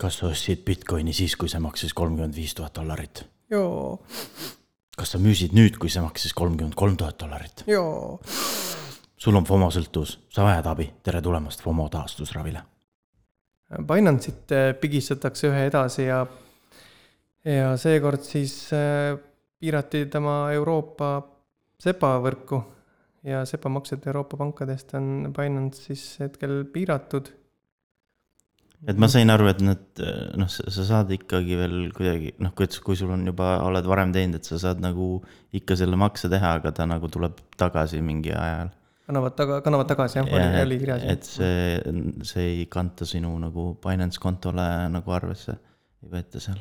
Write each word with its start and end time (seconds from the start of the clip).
kas 0.00 0.20
sa 0.20 0.30
ostsid 0.30 0.64
Bitcoini 0.66 1.14
siis, 1.16 1.36
kui 1.36 1.48
see 1.48 1.60
maksis 1.62 1.94
kolmkümmend 1.96 2.36
viis 2.36 2.54
tuhat 2.54 2.74
dollarit? 2.76 3.24
joo, 3.50 4.00
kas 4.96 5.14
sa 5.14 5.20
müüsid 5.22 5.54
nüüd, 5.56 5.78
kui 5.80 5.92
see 5.92 6.04
maksis 6.04 6.34
kolmkümmend 6.36 6.76
kolm 6.78 6.96
tuhat 6.96 7.18
dollarit? 7.20 7.64
joo. 7.70 8.18
sul 9.16 9.36
on 9.36 9.46
FOMO 9.48 9.70
sõltuvus, 9.74 10.18
sa 10.32 10.46
vajad 10.46 10.70
abi, 10.72 10.90
tere 11.02 11.22
tulemast 11.24 11.64
FOMO 11.64 11.88
taastusravile. 11.92 12.62
Binance'it 13.66 14.52
äh, 14.54 14.68
pigistatakse 14.78 15.48
ühe 15.50 15.64
edasi 15.66 16.04
ja, 16.06 16.20
ja 17.42 17.72
seekord 17.80 18.22
siis 18.22 18.68
äh, 18.76 19.16
piirati 19.58 20.04
tema 20.12 20.44
Euroopa 20.54 21.16
SEPA 21.82 22.12
võrku 22.24 22.60
ja 23.26 23.42
SEPA 23.48 23.70
maksed 23.72 24.06
Euroopa 24.06 24.38
pankadest 24.40 24.94
on 24.96 25.32
Binance 25.36 25.88
siis 25.88 26.04
hetkel 26.22 26.64
piiratud. 26.72 27.32
Et 28.86 28.98
ma 29.02 29.08
sain 29.10 29.30
aru, 29.32 29.48
et 29.50 29.60
need 29.64 30.02
noh, 30.38 30.50
sa 30.50 30.86
saad 30.86 31.12
ikkagi 31.14 31.58
veel 31.58 31.76
kuidagi 31.96 32.34
noh, 32.42 32.54
kui, 32.56 32.68
kui 32.86 32.98
sul 32.98 33.12
on 33.14 33.26
juba, 33.26 33.56
oled 33.66 33.86
varem 33.90 34.14
teinud, 34.14 34.38
et 34.38 34.48
sa 34.48 34.60
saad 34.62 34.82
nagu 34.84 35.16
ikka 35.56 35.78
selle 35.78 35.98
makse 36.00 36.30
teha, 36.32 36.56
aga 36.60 36.74
ta 36.76 36.86
nagu 36.88 37.10
tuleb 37.12 37.40
tagasi 37.58 38.02
mingi 38.04 38.34
ajal 38.34 38.74
annavad 39.06 39.36
taga, 39.38 39.60
kannavad 39.62 39.88
tagasi 39.90 40.18
jah, 40.18 40.30
oli, 40.30 40.62
oli 40.62 40.78
kirjas. 40.82 41.04
et 41.06 41.26
see, 41.26 41.76
see 42.26 42.46
ei 42.52 42.64
kanta 42.70 43.06
sinu 43.06 43.30
nagu 43.38 43.68
Binance 43.82 44.20
kontole 44.22 44.64
nagu 44.92 45.14
arvesse, 45.14 45.56
ei 46.02 46.10
võeta 46.10 46.42
seal. 46.42 46.58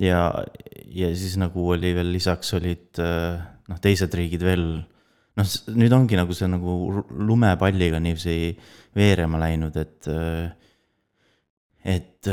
ja, 0.00 0.22
ja 0.92 1.10
siis 1.16 1.38
nagu 1.40 1.70
oli 1.74 1.94
veel 1.96 2.12
lisaks 2.12 2.52
olid 2.58 3.00
noh, 3.00 3.80
teised 3.80 4.14
riigid 4.16 4.44
veel, 4.44 4.66
noh, 5.40 5.52
nüüd 5.76 5.96
ongi 5.96 6.20
nagu 6.20 6.36
see 6.36 6.50
nagu 6.52 7.04
lumepalliga 7.16 8.00
niiviisi 8.02 8.54
veerema 8.96 9.40
läinud, 9.40 9.76
et 9.80 10.10
et 11.84 12.28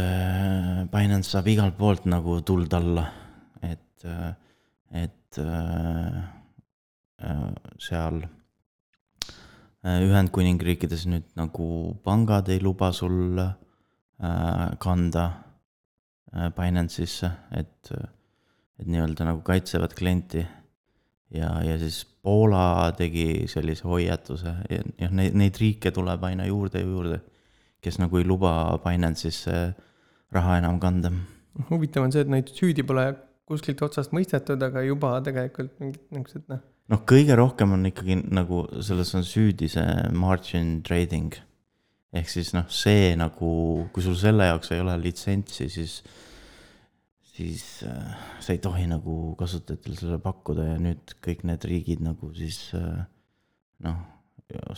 Binance 0.92 1.32
saab 1.32 1.48
igalt 1.48 1.78
poolt 1.78 2.06
nagu 2.10 2.42
tuld 2.44 2.74
alla, 2.76 3.06
et, 3.64 4.04
et 4.92 5.40
seal 7.80 8.20
Äh, 9.88 10.04
Ühendkuningriikides 10.04 11.06
nüüd 11.08 11.28
nagu 11.38 11.68
pangad 12.04 12.50
ei 12.50 12.60
luba 12.64 12.90
sul 12.96 13.38
äh, 13.40 14.72
kanda 14.82 15.26
äh, 16.34 16.50
Binance'isse, 16.56 17.30
et, 17.56 17.92
et 18.80 18.88
nii-öelda 18.90 19.30
nagu 19.30 19.44
kaitsevad 19.46 19.94
klienti. 19.98 20.46
ja, 21.30 21.52
ja 21.64 21.78
siis 21.80 22.06
Poola 22.28 22.92
tegi 22.98 23.46
sellise 23.48 23.88
hoiatuse. 23.88 24.56
Ja 24.70 24.82
noh, 24.84 25.14
neid, 25.22 25.36
neid 25.38 25.60
riike 25.62 25.94
tuleb 25.96 26.24
aina 26.28 26.48
juurde 26.48 26.82
ja 26.82 26.88
juurde, 26.88 27.20
kes 27.82 28.00
nagu 28.02 28.20
ei 28.20 28.26
luba 28.28 28.52
Binance'isse 28.84 29.58
raha 30.34 30.58
enam 30.62 30.80
kanda. 30.80 31.12
huvitav 31.70 32.04
on 32.04 32.12
see, 32.12 32.26
et 32.26 32.32
neid 32.32 32.50
süüdi 32.54 32.86
pole 32.88 33.12
kuskilt 33.48 33.82
otsast 33.82 34.12
mõistetud, 34.16 34.62
aga 34.64 34.84
juba 34.84 35.18
tegelikult 35.26 35.78
mingid 35.80 36.04
niisugused 36.12 36.50
noh 36.52 36.66
noh, 36.92 37.04
kõige 37.08 37.36
rohkem 37.38 37.76
on 37.76 37.90
ikkagi 37.90 38.20
nagu 38.36 38.64
selles 38.86 39.14
on 39.18 39.26
süüdi 39.28 39.70
see 39.72 40.08
margin 40.16 40.80
trading. 40.88 41.36
ehk 42.18 42.30
siis 42.32 42.54
noh, 42.56 42.66
see 42.72 43.12
nagu, 43.20 43.50
kui 43.94 44.02
sul 44.02 44.16
selle 44.18 44.48
jaoks 44.48 44.72
ei 44.74 44.80
ole 44.82 44.94
litsentsi, 45.02 45.68
siis, 45.70 45.98
siis 47.34 47.66
äh, 47.86 48.14
sa 48.42 48.56
ei 48.56 48.62
tohi 48.64 48.88
nagu 48.90 49.36
kasutajatel 49.38 49.98
selle 50.00 50.20
pakkuda 50.24 50.70
ja 50.70 50.78
nüüd 50.82 51.18
kõik 51.22 51.44
need 51.46 51.68
riigid 51.68 52.02
nagu 52.06 52.32
siis 52.38 52.62
äh, 52.80 53.04
noh, 53.86 54.00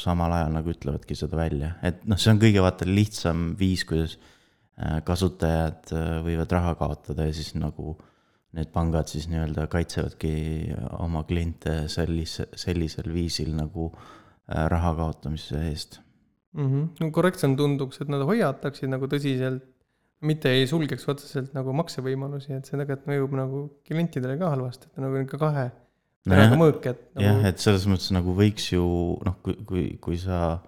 samal 0.02 0.34
ajal 0.34 0.54
nagu 0.56 0.74
ütlevadki 0.74 1.18
seda 1.18 1.38
välja, 1.38 1.74
et 1.86 2.02
noh, 2.10 2.18
see 2.20 2.34
on 2.34 2.42
kõige 2.42 2.62
vaata 2.66 2.88
lihtsam 2.90 3.52
viis, 3.60 3.86
kuidas 3.90 4.16
äh, 4.18 5.00
kasutajad 5.06 5.92
äh, 5.94 6.14
võivad 6.26 6.56
raha 6.58 6.76
kaotada 6.80 7.28
ja 7.28 7.36
siis 7.36 7.54
nagu 7.58 7.98
need 8.58 8.72
pangad 8.74 9.12
siis 9.12 9.28
nii-öelda 9.30 9.68
kaitsevadki 9.70 10.32
oma 10.98 11.22
kliente 11.30 11.84
sellise, 11.92 12.48
sellisel 12.58 13.12
viisil 13.14 13.52
nagu 13.58 13.92
äh, 13.94 14.66
raha 14.74 14.96
kaotamise 14.98 15.62
eest 15.68 16.00
mm. 16.58 16.66
-hmm. 16.66 16.88
no 17.04 17.12
korrektsem 17.12 17.54
tunduks, 17.58 18.02
et 18.02 18.10
nad 18.10 18.26
hoiataksid 18.26 18.90
nagu 18.90 19.06
tõsiselt, 19.12 19.68
mitte 20.26 20.50
ei 20.50 20.66
sulgeks 20.68 21.06
otseselt 21.14 21.54
nagu 21.54 21.74
maksevõimalusi, 21.78 22.56
et 22.58 22.66
see 22.66 22.78
tegelikult 22.78 23.06
mõjub 23.12 23.38
nagu 23.38 23.62
klientidele 23.86 24.40
ka 24.42 24.50
halvasti, 24.56 24.90
et 24.90 25.06
nagu 25.06 25.22
ikka 25.22 25.38
kahe 25.46 25.70
no 26.28 26.58
mõõk, 26.60 26.84
et 26.90 27.06
nagu.... 27.16 27.24
jah, 27.24 27.46
et 27.52 27.64
selles 27.64 27.86
mõttes 27.90 28.12
nagu 28.16 28.36
võiks 28.36 28.72
ju 28.74 28.84
noh, 29.26 29.40
kui, 29.46 29.56
kui, 29.70 29.86
kui 30.04 30.20
sa 30.20 30.60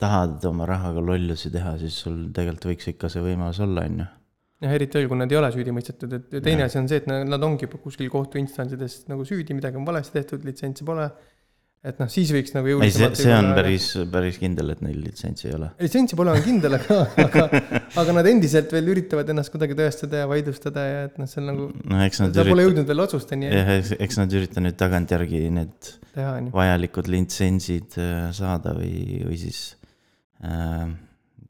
tahad 0.00 0.44
oma 0.44 0.66
rahaga 0.68 1.00
lollusi 1.00 1.50
teha, 1.54 1.78
siis 1.80 1.96
sul 2.04 2.26
tegelikult 2.36 2.72
võiks 2.72 2.92
ikka 2.92 3.08
see 3.12 3.24
võimalus 3.24 3.62
olla, 3.64 3.86
on 3.88 4.04
ju 4.04 4.08
jah, 4.64 4.72
eriti 4.72 4.98
veel, 4.98 5.08
kui 5.10 5.20
nad 5.20 5.32
ei 5.32 5.38
ole 5.40 5.50
süüdi 5.54 5.74
mõistetud, 5.74 6.12
et 6.16 6.36
teine 6.44 6.66
asi 6.66 6.80
on 6.80 6.88
see, 6.90 7.00
et 7.02 7.08
nad 7.08 7.48
ongi 7.48 7.68
kuskil 7.72 8.10
kohtuinstantsides 8.12 9.02
nagu 9.10 9.26
süüdi, 9.28 9.56
midagi 9.56 9.80
on 9.80 9.88
valesti 9.88 10.18
tehtud, 10.18 10.46
litsentsi 10.48 10.86
pole. 10.88 11.08
Et 11.86 12.00
noh, 12.02 12.08
siis 12.10 12.30
võiks 12.34 12.54
nagu 12.54 12.70
jõulisemalt. 12.70 13.18
see, 13.18 13.28
see 13.28 13.34
on 13.36 13.50
päris, 13.56 13.86
päris 14.12 14.38
kindel, 14.42 14.72
et 14.74 14.82
neil 14.84 14.98
litsentsi 15.04 15.48
ei 15.48 15.54
ole. 15.56 15.68
litsentsi 15.82 16.18
pole, 16.18 16.34
on 16.34 16.44
kindel, 16.44 16.76
aga, 16.78 16.98
aga, 17.26 17.44
aga 18.02 18.16
nad 18.18 18.28
endiselt 18.30 18.72
veel 18.74 18.90
üritavad 18.94 19.30
ennast 19.32 19.54
kuidagi 19.54 19.76
tõestada 19.78 20.24
ja 20.24 20.30
vaidlustada 20.30 20.86
ja 20.86 21.00
et 21.08 21.18
noh, 21.20 21.30
seal 21.30 21.46
nagu. 21.50 21.68
no 21.76 22.02
eks 22.04 22.22
nad. 22.22 22.34
ta 22.34 22.42
ürita... 22.42 22.54
pole 22.54 22.66
jõudnud 22.66 22.90
veel 22.90 23.04
otsusteni. 23.06 23.50
jah, 23.52 23.72
eks 24.08 24.20
nad 24.20 24.36
ürita 24.40 24.64
nüüd 24.64 24.78
tagantjärgi 24.80 25.42
need 25.56 25.92
Teha, 26.16 26.38
vajalikud 26.54 27.10
litsentsid 27.12 27.98
äh, 28.02 28.14
saada 28.36 28.74
või, 28.76 29.22
või 29.26 29.40
siis 29.40 29.60
äh, 30.44 30.88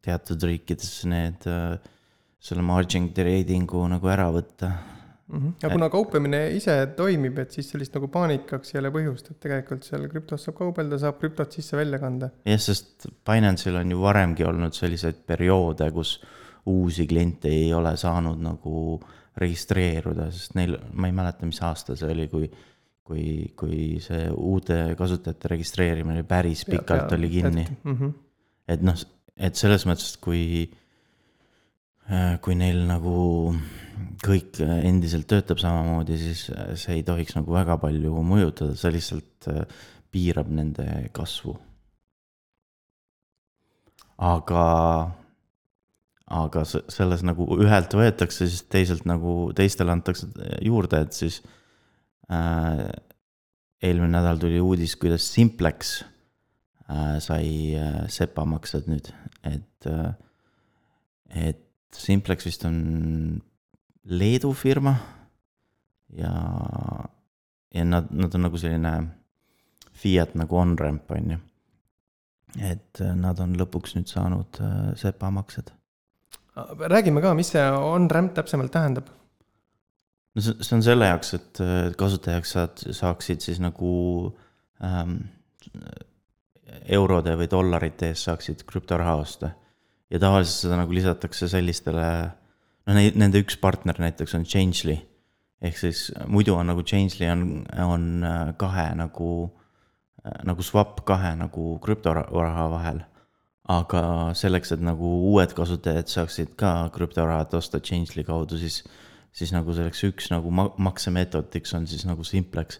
teatud 0.05 0.49
riikides 0.51 0.99
need 1.11 1.49
äh, 1.51 1.79
selle 2.47 2.63
margin 2.67 3.09
trading'u 3.15 3.87
nagu 3.91 4.13
ära 4.13 4.29
võtta 4.35 4.75
mm. 5.29 5.39
-hmm. 5.39 5.53
ja 5.63 5.71
kuna 5.71 5.89
kauplemine 5.91 6.41
ise 6.57 6.77
toimib, 6.97 7.39
et 7.39 7.51
siis 7.51 7.71
sellist 7.71 7.95
nagu 7.95 8.09
paanikaks 8.13 8.75
ei 8.75 8.81
ole 8.81 8.93
põhjust, 8.95 9.31
et 9.31 9.41
tegelikult 9.41 9.85
seal 9.89 10.09
krüptos 10.13 10.47
saab 10.47 10.59
kaubelda, 10.63 10.99
saab 11.03 11.21
krüptot 11.23 11.59
sisse-välja 11.59 11.99
kanda. 12.03 12.31
jah, 12.47 12.61
sest 12.61 13.09
Binance'il 13.27 13.77
on 13.83 13.91
ju 13.91 14.01
varemgi 14.03 14.45
olnud 14.45 14.75
selliseid 14.75 15.23
perioode, 15.27 15.91
kus 15.93 16.21
uusi 16.67 17.07
kliente 17.07 17.49
ei 17.49 17.75
ole 17.75 17.97
saanud 17.97 18.41
nagu 18.43 19.01
registreeruda, 19.37 20.31
sest 20.33 20.57
neil, 20.57 20.79
ma 20.93 21.07
ei 21.11 21.13
mäleta, 21.13 21.47
mis 21.47 21.61
aasta 21.63 21.97
see 21.97 22.11
oli, 22.11 22.29
kui 22.33 22.51
kui, 23.07 23.53
kui 23.55 24.01
see 24.03 24.25
uute 24.35 24.97
kasutajate 24.99 25.53
registreerimine 25.53 26.25
päris 26.27 26.65
pikalt 26.67 27.13
ja, 27.13 27.19
oli 27.19 27.29
kinni. 27.31 27.67
Mm 27.85 27.95
-hmm. 27.95 28.13
et 28.69 28.83
noh, 28.83 28.97
et 29.37 29.55
selles 29.55 29.87
mõttes, 29.87 30.15
et 30.15 30.21
kui 30.21 30.43
kui 32.43 32.55
neil 32.55 32.85
nagu 32.87 33.17
kõik 34.25 34.61
endiselt 34.63 35.29
töötab 35.31 35.61
samamoodi, 35.61 36.17
siis 36.21 36.47
äh, 36.53 36.73
see 36.79 36.99
ei 36.99 37.05
tohiks 37.07 37.37
nagu 37.37 37.55
väga 37.55 37.79
palju 37.83 38.23
mõjutada, 38.27 38.77
see 38.79 38.95
lihtsalt 38.95 39.49
äh, 39.53 39.63
piirab 40.13 40.51
nende 40.53 40.87
kasvu. 41.17 41.57
aga, 44.17 44.63
aga 46.33 46.63
selles 46.65 47.21
nagu 47.27 47.45
ühelt 47.61 47.93
võetakse, 47.93 48.47
siis 48.49 48.63
teiselt 48.73 49.05
nagu 49.05 49.53
teistele 49.57 49.93
antakse 49.93 50.31
juurde, 50.65 51.03
et 51.05 51.13
siis 51.13 51.43
äh, 52.33 52.87
eelmine 53.85 54.15
nädal 54.15 54.41
tuli 54.41 54.61
uudis, 54.61 54.97
kuidas 54.97 55.27
Simplex 55.35 55.99
äh, 56.89 57.19
sai 57.21 57.77
äh, 57.77 58.07
SEPA 58.09 58.47
maksed 58.49 58.89
nüüd, 58.89 59.13
et 59.45 59.91
äh,, 59.91 60.15
et 61.51 61.66
Simplex 61.95 62.47
vist 62.47 62.65
on 62.69 62.79
Leedu 64.07 64.53
firma 64.55 64.95
ja, 66.15 66.33
ja 67.75 67.85
nad, 67.85 68.11
nad 68.11 68.35
on 68.35 68.47
nagu 68.47 68.59
selline 68.61 68.93
Fiat 69.97 70.35
nagu 70.37 70.59
on-ramp, 70.61 71.11
on 71.17 71.31
ju. 71.33 71.39
et 72.61 73.01
äh, 73.01 73.15
nad 73.17 73.41
on 73.41 73.55
lõpuks 73.57 73.97
nüüd 73.97 74.11
saanud 74.13 74.61
äh, 74.61 74.91
SEPA 75.01 75.31
maksed. 75.33 75.73
räägime 76.93 77.23
ka, 77.25 77.35
mis 77.35 77.51
see 77.53 77.63
on-ramp 77.65 78.35
täpsemalt 78.37 78.73
tähendab? 78.73 79.09
no 80.37 80.45
see, 80.45 80.57
see 80.61 80.77
on 80.77 80.85
selle 80.85 81.09
jaoks, 81.09 81.33
et 81.39 81.63
äh, 81.65 81.79
kasutajaks 81.97 82.55
saad, 82.59 82.85
saaksid 83.01 83.45
siis 83.45 83.63
nagu 83.65 83.95
ähm, 84.85 85.19
eurode 86.93 87.35
või 87.41 87.49
dollarite 87.51 88.13
eest 88.13 88.29
saaksid 88.29 88.67
krüptoraha 88.69 89.17
osta 89.23 89.55
ja 90.11 90.21
tavaliselt 90.23 90.67
seda 90.67 90.79
nagu 90.81 90.95
lisatakse 90.95 91.49
sellistele, 91.51 92.07
noh, 92.87 92.99
nende 93.19 93.43
üks 93.43 93.59
partner 93.61 93.99
näiteks 94.03 94.37
on 94.39 94.47
Changely. 94.47 95.01
ehk 95.65 95.79
siis 95.81 96.11
muidu 96.29 96.55
on 96.55 96.69
nagu 96.69 96.83
Changely 96.85 97.31
on, 97.33 97.65
on 97.83 98.25
äh, 98.25 98.53
kahe 98.61 98.91
nagu, 98.95 99.31
äh, 100.23 100.41
nagu 100.45 100.63
swap 100.63 101.03
kahe 101.09 101.35
nagu 101.39 101.77
krüptoraha 101.83 102.71
vahel. 102.71 103.05
aga 103.67 104.31
selleks, 104.39 104.71
et 104.77 104.83
nagu 104.85 105.09
uued 105.33 105.51
kasutajad 105.59 106.07
saaksid 106.07 106.53
ka 106.55 106.89
krüptorahat 106.95 107.55
osta 107.59 107.81
Changely 107.81 108.23
kaudu, 108.23 108.61
siis, 108.61 108.85
siis 109.35 109.51
nagu 109.51 109.75
selleks 109.75 110.05
üks 110.07 110.31
nagu 110.31 110.53
maksemeetodiks 110.55 111.75
on 111.75 111.89
siis 111.91 112.07
nagu 112.07 112.23
Simplex. 112.25 112.79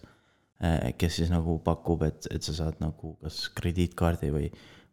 Äh, 0.63 0.93
kes 0.97 1.19
siis 1.19 1.29
nagu 1.29 1.59
pakub, 1.59 2.01
et, 2.07 2.25
et 2.31 2.41
sa 2.41 2.55
saad 2.55 2.79
nagu 2.81 3.11
kas 3.21 3.49
krediitkaardi 3.53 4.31
või 4.33 4.47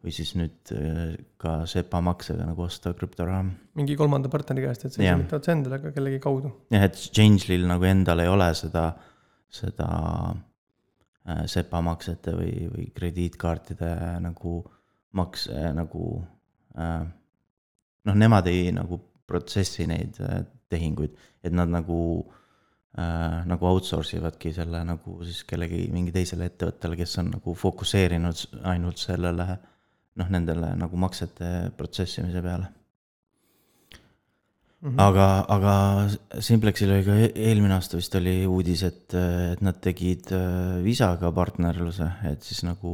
või 0.05 0.13
siis 0.13 0.35
nüüd 0.37 0.73
äh, 0.77 1.15
ka 1.41 1.63
SEPA 1.71 2.01
maksega 2.05 2.47
nagu 2.51 2.67
osta 2.67 2.93
krüptoraha. 2.97 3.45
mingi 3.81 3.97
kolmanda 3.97 4.31
partneri 4.33 4.67
käest, 4.67 4.85
et 4.85 4.97
sa 4.97 5.01
saa 5.01 5.19
mitte 5.21 5.39
otse 5.39 5.55
endale, 5.55 5.81
aga 5.81 5.95
kellegi 5.97 6.21
kaudu. 6.23 6.53
jah, 6.75 6.87
et 6.91 7.01
Changelil 7.09 7.67
nagu 7.71 7.89
endal 7.89 8.25
ei 8.25 8.31
ole 8.31 8.51
seda, 8.59 8.91
seda 9.49 9.89
äh, 11.25 11.45
SEPA 11.51 11.83
maksete 11.89 12.37
või, 12.37 12.55
või 12.75 12.89
krediitkaartide 12.95 13.93
nagu 14.25 14.61
makse 15.17 15.73
nagu 15.75 16.07
äh, 16.77 17.05
noh, 18.05 18.17
nemad 18.25 18.49
ei 18.51 18.71
nagu 18.75 19.01
protsessi 19.29 19.87
neid 19.89 20.19
äh, 20.21 20.43
tehinguid, 20.73 21.15
et 21.45 21.55
nad 21.55 21.71
nagu 21.71 21.99
äh, 22.99 23.45
nagu 23.49 23.69
outsource 23.71 24.19
ivadki 24.19 24.53
selle 24.55 24.83
nagu 24.87 25.21
siis 25.25 25.45
kellegi 25.49 25.87
mingi 25.93 26.13
teisele 26.15 26.51
ettevõttele, 26.51 26.99
kes 27.01 27.21
on 27.23 27.33
nagu 27.39 27.55
fokusseerinud 27.59 28.61
ainult 28.71 29.01
sellele 29.01 29.49
noh, 30.17 30.29
nendele 30.31 30.75
nagu 30.79 30.97
maksete 30.97 31.71
protsessimise 31.77 32.43
peale 32.43 32.71
Mhm. 34.85 34.99
aga, 35.01 35.27
aga 35.49 35.75
Simplexil 36.45 36.91
oli 36.93 37.05
ka 37.07 37.15
e- 37.17 37.31
eelmine 37.49 37.73
aasta 37.73 37.97
vist 37.97 38.15
oli 38.19 38.35
uudis, 38.45 38.83
et, 38.85 39.15
et 39.17 39.63
nad 39.65 39.79
tegid 39.81 40.29
äh, 40.37 40.83
Visaga 40.85 41.31
partnerluse, 41.33 42.05
et 42.29 42.45
siis 42.45 42.61
nagu 42.69 42.93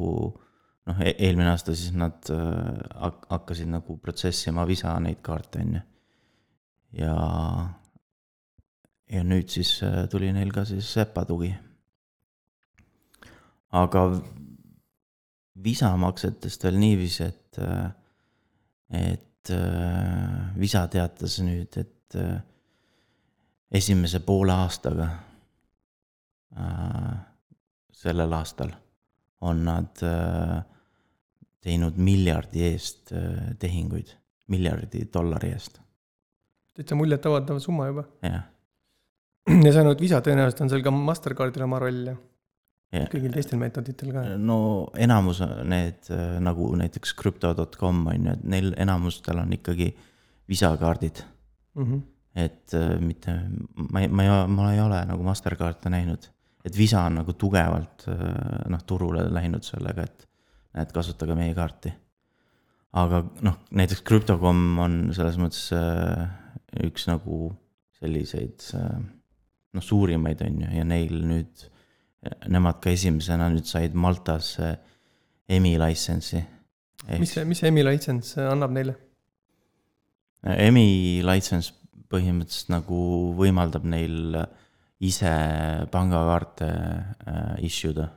noh, 0.86 1.00
eelmine 1.02 1.50
aasta 1.50 1.74
siis 1.74 1.90
nad 1.98 2.30
äh, 2.30 2.78
hak- 2.94 3.26
hakkasid 3.32 3.72
nagu 3.74 3.96
protsessima 3.98 4.62
Visa 4.70 4.94
neid 5.02 5.18
kaarte, 5.26 5.64
on 5.64 5.74
ju. 5.80 5.82
ja, 7.02 7.16
ja 9.10 9.24
nüüd 9.26 9.50
siis 9.50 9.74
äh, 9.82 10.04
tuli 10.14 10.30
neil 10.32 10.54
ka 10.54 10.62
siis 10.70 10.86
SEPA 10.94 11.24
tugi. 11.26 11.50
aga 13.72 14.06
Visa 15.64 15.90
maksetest 16.00 16.64
veel 16.64 16.78
niiviisi, 16.80 17.26
et, 17.26 17.58
äh, 17.58 17.90
et 19.10 19.52
äh, 19.54 20.54
Visa 20.60 20.86
teatas 20.92 21.38
nüüd, 21.44 21.76
et 21.80 22.16
äh, 22.20 22.38
esimese 23.80 24.22
poole 24.26 24.56
aastaga 24.56 25.10
sellel 27.94 28.32
aastal 28.34 28.72
on 29.46 29.60
nad 29.62 30.00
teinud 31.62 32.00
miljardi 32.02 32.64
eest 32.66 33.12
tehinguid, 33.62 34.10
miljardi 34.50 35.04
dollari 35.14 35.52
eest, 35.54 35.78
täitsa 36.74 36.98
muljetavaldav 36.98 37.60
summa 37.62 37.86
juba. 37.86 38.04
jah. 38.26 38.48
ja 39.46 39.70
see 39.70 39.84
ainult 39.84 40.02
Visa 40.02 40.18
tõenäoliselt 40.26 40.64
on 40.64 40.72
seal 40.74 40.82
ka 40.82 40.94
Mastercardil 40.96 41.68
oma 41.68 41.78
roll 41.84 42.10
ja 42.10 42.16
ja 42.92 43.06
kõigil 43.10 43.34
teistel 43.34 43.60
meetoditel 43.60 44.12
ka. 44.14 44.24
no 44.38 44.60
enamus 44.98 45.42
need 45.68 46.10
äh, 46.10 46.38
nagu 46.42 46.70
näiteks 46.78 47.14
crypto.com 47.18 48.06
on 48.12 48.30
ju, 48.30 48.36
et 48.38 48.46
neil 48.56 48.72
enamustel 48.76 49.42
on 49.42 49.52
ikkagi 49.58 49.92
Visa 50.50 50.72
kaardid 50.76 51.22
Mm 51.74 51.84
-hmm. 51.84 52.00
et 52.34 52.74
äh, 52.74 53.00
mitte, 53.00 53.40
ma 53.92 54.00
ei, 54.00 54.08
ma 54.08 54.22
ei, 54.22 54.46
ma 54.48 54.72
ei 54.72 54.80
ole 54.80 55.04
nagu 55.06 55.22
Mastercard'e 55.22 55.90
näinud. 55.90 56.30
et 56.64 56.76
Visa 56.78 57.00
on 57.00 57.14
nagu 57.14 57.32
tugevalt 57.32 58.08
äh, 58.08 58.68
noh, 58.68 58.82
turule 58.86 59.34
läinud 59.34 59.62
sellega, 59.62 60.02
et 60.02 60.28
näed, 60.74 60.92
kasutage 60.92 61.34
meie 61.34 61.54
kaarti. 61.54 61.92
aga 62.92 63.24
noh, 63.40 63.58
näiteks 63.70 64.02
Crypto.com 64.02 64.78
on 64.78 65.14
selles 65.14 65.38
mõttes 65.38 65.70
üks 66.84 67.06
nagu 67.06 67.56
selliseid 68.00 68.62
noh, 69.72 69.82
suurimaid 69.82 70.42
on 70.42 70.60
ju 70.62 70.70
ja 70.78 70.84
neil 70.84 71.22
nüüd, 71.22 71.70
nemad 72.52 72.80
ka 72.84 72.92
esimesena 72.92 73.48
nüüd 73.52 73.68
said 73.68 73.94
Maltas 73.96 74.54
äh, 74.60 74.76
EMI 75.50 75.76
license'i. 75.80 76.42
mis 77.18 77.32
see, 77.34 77.44
mis 77.48 77.62
see 77.62 77.70
EMI 77.70 77.84
license 77.86 78.42
annab 78.44 78.74
neile? 78.76 78.96
EMI 80.44 81.20
license 81.26 81.74
põhimõtteliselt 82.10 82.72
nagu 82.72 83.00
võimaldab 83.38 83.84
neil 83.88 84.36
ise 85.00 85.32
pangakaarte 85.92 86.68
issue 87.64 87.94
da, 87.96 88.08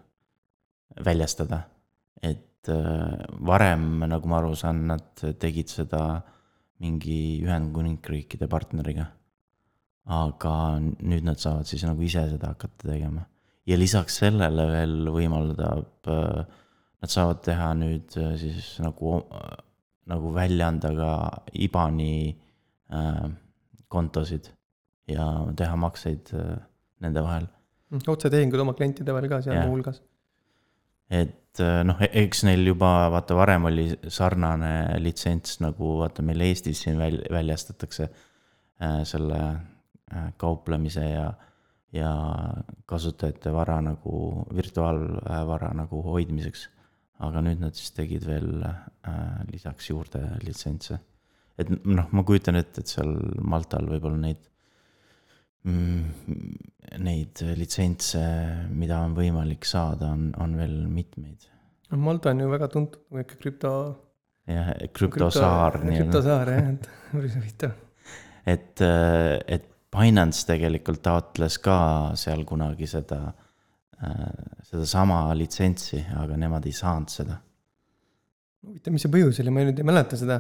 väljastada. 1.06 1.64
et 2.24 2.70
varem, 3.44 4.06
nagu 4.08 4.30
ma 4.32 4.38
aru 4.40 4.54
saan, 4.56 4.86
nad 4.88 5.20
tegid 5.40 5.68
seda 5.68 6.22
mingi 6.84 7.44
Ühendkuningriikide 7.44 8.48
partneriga. 8.52 9.10
aga 10.04 10.54
nüüd 10.84 11.24
nad 11.24 11.40
saavad 11.40 11.68
siis 11.68 11.86
nagu 11.88 12.02
ise 12.04 12.26
seda 12.34 12.50
hakata 12.52 12.90
tegema. 12.90 13.24
Ja 13.68 13.78
lisaks 13.80 14.18
sellele 14.24 14.66
veel 14.72 15.12
võimaldab, 15.14 16.10
nad 16.10 17.12
saavad 17.12 17.44
teha 17.46 17.70
nüüd 17.80 18.16
äh, 18.20 18.34
siis 18.40 18.74
nagu 18.84 19.20
nagu 20.10 20.34
välja 20.36 20.68
anda 20.72 20.92
ka 20.96 21.12
IBAN-i 21.66 22.16
äh, 22.94 23.28
kontosid 23.88 24.50
ja 25.08 25.28
teha 25.58 25.76
makseid 25.80 26.34
äh, 26.36 26.58
nende 27.04 27.24
vahel. 27.24 27.48
otsetehingud 27.94 28.64
oma 28.64 28.76
klientide 28.78 29.16
vahel 29.16 29.30
ka 29.32 29.42
seal 29.46 29.62
muuhulgas. 29.64 30.02
et 31.10 31.62
äh, 31.62 31.82
noh, 31.88 32.02
eks 32.10 32.44
neil 32.48 32.68
juba 32.74 32.92
vaata 33.14 33.38
varem 33.38 33.70
oli 33.72 33.88
sarnane 34.08 35.00
litsents 35.04 35.60
nagu 35.64 35.98
vaata 36.02 36.26
meil 36.26 36.44
Eestis 36.50 36.84
siin 36.86 37.00
väl-, 37.00 37.24
väljastatakse 37.32 38.10
äh, 38.10 39.02
selle 39.08 39.42
äh, 39.44 40.30
kauplemise 40.38 41.08
ja, 41.10 41.32
ja 41.94 42.12
kasutajate 42.90 43.52
vara 43.54 43.80
nagu, 43.86 44.46
virtuaalvara 44.56 45.74
nagu 45.78 46.02
hoidmiseks. 46.08 46.70
aga 47.24 47.40
nüüd 47.46 47.62
nad 47.62 47.78
siis 47.78 47.94
tegid 47.96 48.26
veel 48.28 48.64
äh, 48.66 49.44
lisaks 49.52 49.90
juurde 49.92 50.24
litsentse. 50.44 50.98
et 51.58 51.70
noh, 51.70 52.10
ma 52.12 52.24
kujutan 52.26 52.58
ette, 52.60 52.82
et 52.82 52.90
seal 52.90 53.14
Maltal 53.42 53.86
võib-olla 53.88 54.18
neid 54.18 54.42
mm, 55.64 56.04
neid 57.04 57.44
litsentse, 57.58 58.24
mida 58.74 59.00
on 59.06 59.16
võimalik 59.18 59.66
saada, 59.66 60.12
on, 60.14 60.32
on 60.42 60.58
veel 60.58 60.76
mitmeid. 60.90 61.48
Malta 61.94 62.34
on 62.34 62.42
ju 62.42 62.50
väga 62.50 62.68
tuntud 62.74 63.22
ikka 63.22 63.38
krüpto. 63.38 63.74
jah, 64.50 64.74
krüptosaar 64.98 65.78
krüptosaar 65.86 66.50
jah, 66.56 66.72
et 66.74 66.90
päris 67.14 67.38
huvitav. 67.38 67.78
et, 68.50 68.82
et 68.82 69.70
Binance 69.94 70.46
tegelikult 70.50 71.02
taotles 71.06 71.58
ka 71.62 71.78
seal 72.18 72.44
kunagi 72.50 72.88
seda, 72.90 73.20
sedasama 74.70 75.26
litsentsi, 75.38 76.02
aga 76.20 76.38
nemad 76.40 76.66
ei 76.68 76.74
saanud 76.76 77.12
seda. 77.14 77.40
huvitav, 78.64 78.94
mis 78.96 79.04
see 79.04 79.12
põhjus 79.12 79.42
oli, 79.44 79.52
ma 79.54 79.66
nüüd 79.68 79.80
ei 79.82 79.86
mäleta 79.88 80.18
seda. 80.20 80.40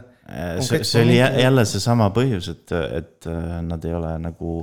see, 0.63 0.79
see 0.87 1.01
oli 1.03 1.17
jä- 1.19 1.33
jälle 1.43 1.65
seesama 1.69 2.07
põhjus, 2.15 2.49
et, 2.53 2.71
et 3.01 3.27
nad 3.67 3.83
ei 3.85 3.93
ole 3.97 4.13
nagu, 4.23 4.53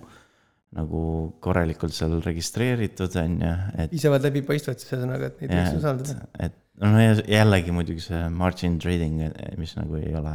nagu 0.76 1.02
korralikult 1.44 1.92
seal 1.96 2.16
registreeritud, 2.24 3.16
on 3.20 3.36
ju, 3.44 3.52
et 3.84 3.92
piisavalt 3.92 4.24
läbipaistvad 4.28 4.80
siis 4.80 4.94
ühesõnaga, 4.94 5.28
et 5.32 5.44
neid 5.44 5.52
võiks 5.58 5.78
usaldada. 5.82 6.16
et 6.40 6.56
no 6.80 7.04
jällegi 7.28 7.74
muidugi 7.76 8.00
see 8.08 8.22
margin 8.32 8.78
trading, 8.80 9.20
mis 9.60 9.76
nagu 9.76 10.00
ei 10.00 10.14
ole, 10.16 10.34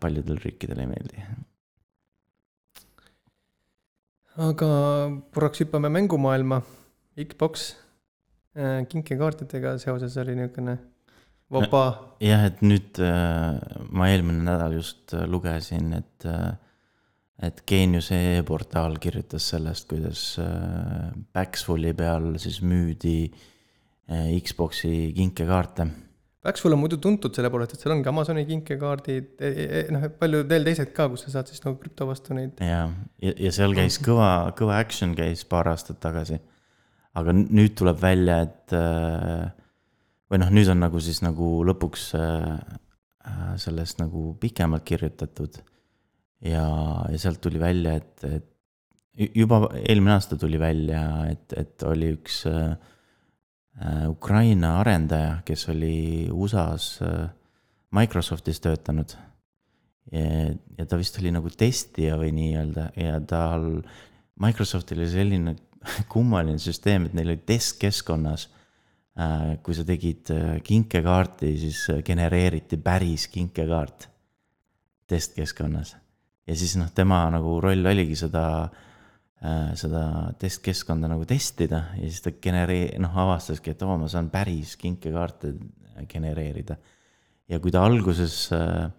paljudel 0.00 0.40
riikidel 0.42 0.80
ei 0.82 0.88
meeldi. 0.90 1.24
Aga 4.40 4.70
korraks 5.34 5.64
hüppame 5.64 5.90
mängumaailma. 5.92 6.60
Xbox 7.20 7.74
äh, 8.56 8.86
kinkekaartidega 8.88 9.74
seoses 9.82 10.16
oli 10.22 10.36
niisugune 10.38 10.78
vaba 11.50 11.82
jah, 12.22 12.46
et 12.48 12.62
nüüd 12.64 13.00
äh, 13.02 13.58
ma 13.90 14.08
eelmine 14.08 14.46
nädal 14.46 14.78
just 14.78 15.12
äh, 15.16 15.26
lugesin, 15.28 15.92
et, 15.98 16.28
et 17.42 17.62
Geenius 17.68 18.12
e-portaal 18.16 18.96
kirjutas 19.02 19.50
sellest, 19.52 19.88
kuidas 19.90 20.24
Backsfulli 21.34 21.92
peal 21.98 22.32
siis 22.40 22.60
müüdi 22.62 23.18
Xbox'i 24.10 25.12
kinkekaarte. 25.14 25.86
Backful 26.40 26.72
on 26.72 26.80
muidu 26.80 26.96
tuntud 26.96 27.36
selle 27.36 27.50
poolest, 27.52 27.74
et 27.76 27.82
seal 27.82 27.92
ongi 27.92 28.08
Amazoni 28.08 28.46
kinkekaardid, 28.48 29.42
noh, 29.92 30.06
palju 30.20 30.38
veel 30.48 30.64
teised 30.64 30.92
ka, 30.96 31.04
kus 31.12 31.26
sa 31.26 31.34
saad 31.34 31.50
siis 31.52 31.60
nagu 31.66 31.76
krüpto 31.82 32.06
vastu 32.08 32.36
neid. 32.36 32.60
ja, 32.64 32.86
ja, 33.20 33.34
ja 33.36 33.52
seal 33.52 33.76
käis 33.76 33.98
kõva, 34.00 34.30
kõva 34.56 34.78
action 34.80 35.12
käis 35.18 35.44
paar 35.48 35.68
aastat 35.68 36.00
tagasi. 36.00 36.38
aga 37.20 37.34
nüüd 37.36 37.74
tuleb 37.76 38.00
välja, 38.00 38.38
et 38.46 38.72
äh, 38.76 39.50
või 40.30 40.40
noh, 40.40 40.52
nüüd 40.54 40.70
on 40.72 40.80
nagu 40.80 41.02
siis 41.04 41.20
nagu 41.26 41.58
lõpuks 41.68 42.06
äh, 42.16 42.54
äh, 43.28 43.50
sellest 43.60 44.00
nagu 44.00 44.30
pikemalt 44.40 44.86
kirjutatud. 44.88 45.60
ja, 46.40 46.64
ja 47.10 47.18
sealt 47.20 47.42
tuli 47.44 47.60
välja, 47.60 47.98
et, 48.00 48.24
et 48.24 48.48
ju- 49.20 49.32
juba 49.42 49.66
eelmine 49.82 50.16
aasta 50.16 50.40
tuli 50.40 50.56
välja, 50.60 51.02
et, 51.34 51.52
et 51.52 51.84
oli 51.84 52.14
üks 52.16 52.46
äh, 52.48 52.78
Ukraina 54.08 54.74
arendaja, 54.80 55.38
kes 55.44 55.68
oli 55.72 56.28
USA-s 56.32 57.00
äh, 57.02 57.30
Microsoftis 57.96 58.60
töötanud 58.60 59.14
ja, 60.12 60.84
ta 60.86 60.98
vist 61.00 61.16
oli 61.20 61.32
nagu 61.32 61.50
testija 61.50 62.18
või 62.20 62.32
nii-öelda 62.36 62.90
ja 62.98 63.18
tal, 63.28 63.80
Microsoftil 64.40 65.00
oli 65.00 65.10
selline 65.10 65.56
kummaline 66.12 66.60
süsteem, 66.60 67.08
et 67.08 67.16
neil 67.16 67.32
oli 67.32 67.40
testkeskkonnas 67.46 68.46
äh, 69.16 69.56
kui 69.64 69.76
sa 69.76 69.86
tegid 69.88 70.32
äh, 70.34 70.52
kinkekaarti, 70.66 71.54
siis 71.64 71.82
äh, 71.94 72.04
genereeriti 72.06 72.76
päris 72.76 73.30
kinkekaart 73.32 74.08
testkeskkonnas. 75.10 75.96
ja 76.46 76.56
siis 76.56 76.76
noh, 76.76 76.92
tema 76.94 77.24
nagu 77.32 77.56
roll 77.64 77.92
oligi 77.94 78.18
seda 78.18 78.44
äh,, 78.66 78.86
seda 79.40 80.02
testkeskkonda 80.36 81.08
nagu 81.08 81.24
testida 81.24 81.78
ja 81.96 82.08
siis 82.10 82.20
ta 82.20 82.34
generee-, 82.44 82.98
noh, 83.00 83.14
avastaski, 83.22 83.72
et 83.72 83.84
oo, 83.86 83.94
ma 83.96 84.08
saan 84.12 84.28
päris 84.28 84.74
kinkekaarte 84.76 85.54
genereerida. 86.10 86.76
ja 87.48 87.58
kui 87.60 87.72
ta 87.72 87.80
alguses 87.88 88.50
äh, 88.52 88.90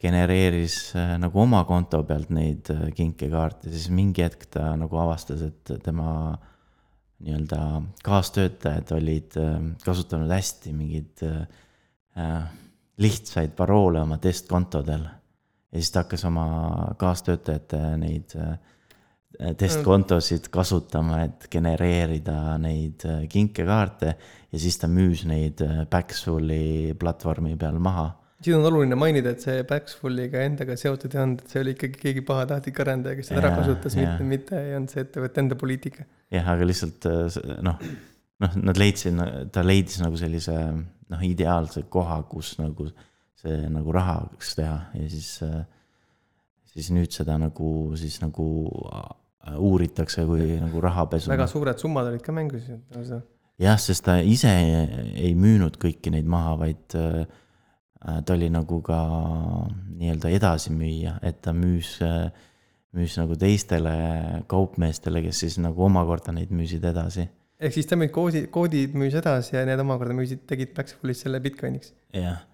genereeris 0.00 0.94
äh, 0.96 1.16
nagu 1.20 1.42
oma 1.42 1.62
konto 1.68 2.02
pealt 2.08 2.32
neid 2.32 2.70
äh, 2.72 2.88
kinkekaarte, 2.96 3.70
siis 3.72 3.90
mingi 3.92 4.24
hetk 4.24 4.48
ta 4.54 4.72
nagu 4.80 5.00
avastas, 5.00 5.42
et 5.44 5.72
tema 5.84 6.10
nii-öelda 7.20 7.60
kaastöötajad 8.06 8.94
olid 8.96 9.36
äh, 9.40 9.56
kasutanud 9.84 10.32
hästi 10.32 10.76
mingeid 10.76 11.26
lihtsaid 13.00 13.52
paroole 13.56 14.00
oma 14.02 14.16
testkontodel. 14.20 15.04
ja 15.70 15.78
siis 15.78 15.92
ta 15.94 16.02
hakkas 16.02 16.24
oma 16.26 16.46
kaastöötajate 16.98 17.78
neid 18.00 18.34
testkontosid 19.38 20.48
kasutama, 20.52 21.22
et 21.28 21.46
genereerida 21.52 22.56
neid 22.60 23.04
kinkekaarte 23.30 24.14
ja 24.50 24.58
siis 24.60 24.80
ta 24.80 24.90
müüs 24.90 25.22
neid 25.28 25.62
Backsouli 25.90 26.96
platvormi 26.98 27.54
peal 27.60 27.78
maha 27.82 28.08
siin 28.44 28.56
on 28.56 28.66
oluline 28.70 28.96
mainida, 28.98 29.34
et 29.34 29.44
see 29.44 29.64
Backfulliga 29.68 30.44
endaga 30.46 30.76
seotud 30.80 31.14
ei 31.14 31.22
olnud, 31.22 31.42
et 31.44 31.52
see 31.52 31.60
oli 31.62 31.74
ikkagi 31.76 32.00
keegi 32.00 32.22
pahatahtlik 32.26 32.80
arendaja, 32.84 33.18
kes 33.18 33.30
seda 33.30 33.42
ära 33.42 33.50
kasutas, 33.58 33.96
mitte, 33.98 34.28
mitte 34.30 34.62
ei 34.62 34.76
olnud 34.78 34.92
see 34.94 35.04
ettevõtte 35.04 35.44
enda 35.44 35.58
poliitika. 35.60 36.06
jah, 36.32 36.48
aga 36.54 36.68
lihtsalt 36.68 37.08
äh, 37.10 37.36
noh, 37.66 37.84
noh, 38.44 38.56
nad 38.70 38.80
leidsid, 38.80 39.20
ta 39.52 39.64
leidis 39.66 40.00
nagu 40.02 40.20
sellise 40.20 40.56
noh, 40.56 41.26
ideaalse 41.26 41.84
koha, 41.92 42.22
kus 42.30 42.54
nagu 42.60 42.88
see 43.40 43.60
nagu 43.72 43.92
rahaks 43.96 44.56
teha 44.56 44.78
ja 44.96 45.10
siis, 45.12 45.34
äh, 45.44 45.60
siis 46.70 46.90
nüüd 46.94 47.12
seda 47.14 47.36
nagu 47.40 47.70
siis 47.98 48.20
nagu 48.22 48.46
äh, 48.94 49.58
uuritakse 49.58 50.24
kui 50.28 50.54
nagu 50.60 50.82
rahapesu. 50.84 51.30
väga 51.32 51.48
suured 51.50 51.80
summad 51.80 52.10
olid 52.10 52.24
ka 52.24 52.32
mängus. 52.32 52.68
jah, 53.60 53.78
sest 53.80 54.04
ta 54.06 54.18
ise 54.20 54.52
ei 55.14 55.34
müünud 55.34 55.78
kõiki 55.80 56.12
neid 56.14 56.28
maha, 56.30 56.56
vaid 56.64 56.98
äh, 56.98 57.24
ta 58.00 58.36
oli 58.36 58.50
nagu 58.52 58.80
ka 58.84 59.00
nii-öelda 60.00 60.30
edasimüüja, 60.36 61.18
et 61.26 61.42
ta 61.44 61.52
müüs, 61.56 61.98
äh, 62.04 62.30
müüs 62.96 63.18
nagu 63.20 63.36
teistele 63.38 63.96
kaupmeestele, 64.50 65.22
kes 65.26 65.44
siis 65.44 65.58
nagu 65.62 65.84
omakorda 65.88 66.34
neid 66.36 66.52
müüsid 66.54 66.86
edasi. 66.92 67.28
ehk 67.60 67.76
siis 67.76 67.88
ta 67.88 67.98
müüd 68.00 68.14
koodi, 68.14 68.46
koodid 68.52 68.94
müüs 68.96 69.16
edasi 69.20 69.56
ja 69.56 69.66
need 69.68 69.82
omakorda 69.82 70.16
müüsid, 70.16 70.46
tegid 70.48 70.76
Backfulis 70.76 71.26
selle 71.26 71.42
Bitcoiniks? 71.44 71.92
jah, 72.14 72.44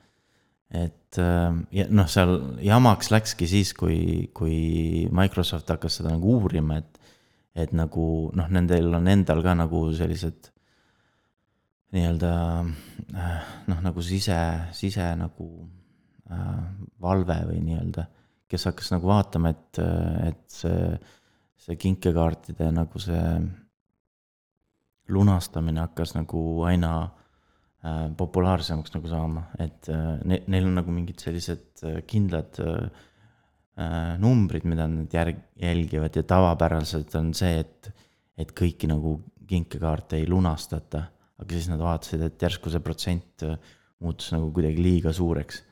et 0.71 1.19
äh, 1.19 1.59
ja 1.79 1.87
noh, 1.95 2.09
seal 2.11 2.35
jamaks 2.65 3.11
läkski 3.15 3.49
siis, 3.51 3.73
kui, 3.77 4.29
kui 4.35 5.07
Microsoft 5.15 5.71
hakkas 5.71 6.01
seda 6.01 6.13
nagu 6.15 6.37
uurima, 6.41 6.81
et, 6.83 7.13
et 7.67 7.75
nagu 7.77 8.07
noh, 8.37 8.53
nendel 8.53 8.91
on 8.99 9.07
endal 9.11 9.43
ka 9.45 9.55
nagu 9.59 9.87
sellised 9.97 10.51
nii-öelda 11.95 12.33
äh, 13.15 13.53
noh, 13.71 13.83
nagu 13.85 14.03
sise, 14.05 14.39
sise 14.77 15.13
nagu 15.19 15.51
äh, 16.31 16.65
valve 17.03 17.39
või 17.53 17.63
nii-öelda, 17.69 18.09
kes 18.51 18.67
hakkas 18.71 18.91
nagu 18.95 19.11
vaatama, 19.11 19.55
et, 19.55 19.79
et 20.27 20.43
see, 20.51 20.91
see 21.63 21.79
kinkekaartide 21.83 22.73
nagu 22.75 23.01
see 23.03 23.23
lunastamine 25.15 25.85
hakkas 25.85 26.17
nagu 26.19 26.43
aina 26.67 26.93
äh, 27.05 27.23
populaarsemaks 28.17 28.95
nagu 28.97 29.11
saama, 29.11 29.45
et 29.63 29.91
äh, 29.93 30.17
ne, 30.25 30.41
neil 30.51 30.71
on 30.71 30.79
nagu 30.81 30.95
mingid 30.95 31.23
sellised 31.23 31.85
äh, 31.87 32.01
kindlad 32.09 32.59
äh, 32.63 32.89
numbrid, 34.23 34.65
mida 34.67 34.89
nad 34.89 35.13
järg-, 35.13 35.45
jälgivad 35.61 36.17
ja 36.17 36.25
tavapäraselt 36.27 37.13
on 37.21 37.35
see, 37.37 37.61
et, 37.61 37.93
et 38.41 38.55
kõiki 38.57 38.89
nagu 38.91 39.19
kinkekaarte 39.47 40.19
ei 40.19 40.27
lunastata 40.27 41.05
aga 41.43 41.53
siis 41.53 41.69
nad 41.71 41.83
vaatasid, 41.83 42.23
et 42.25 42.45
järsku 42.47 42.73
see 42.73 42.83
protsent 42.85 43.45
äh, 43.47 43.57
muutus 44.05 44.31
nagu 44.35 44.51
kuidagi 44.55 44.83
liiga 44.83 45.13
suureks. 45.17 45.63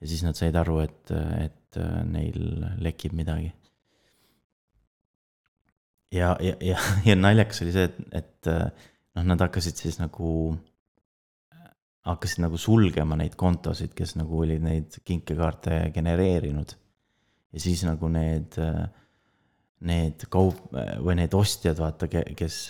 ja 0.00 0.08
siis 0.10 0.24
nad 0.26 0.36
said 0.36 0.56
aru, 0.58 0.80
et, 0.84 1.12
et 1.40 1.78
äh, 1.80 2.00
neil 2.08 2.66
lekib 2.82 3.14
midagi. 3.16 3.52
ja, 6.12 6.34
ja, 6.40 6.56
ja, 6.60 6.78
ja 7.08 7.16
naljakas 7.18 7.62
oli 7.64 7.74
see, 7.76 7.88
et, 7.90 8.00
et 8.22 8.50
äh, 8.50 8.88
noh, 9.14 9.28
nad 9.30 9.46
hakkasid 9.46 9.78
siis 9.78 10.00
nagu, 10.02 10.56
hakkasid 12.04 12.42
nagu 12.44 12.58
sulgema 12.60 13.16
neid 13.16 13.36
kontosid, 13.40 13.94
kes 13.96 14.14
nagu 14.20 14.42
olid 14.44 14.64
neid 14.64 14.98
kinkekaarte 15.04 15.90
genereerinud. 15.94 16.74
ja 17.54 17.60
siis 17.62 17.84
nagu 17.86 18.08
need 18.12 18.58
äh, 18.60 18.84
need 19.84 20.24
kaup- 20.32 20.70
või 21.04 21.16
need 21.18 21.34
ostjad, 21.36 21.78
vaata, 21.80 22.08
kes, 22.08 22.60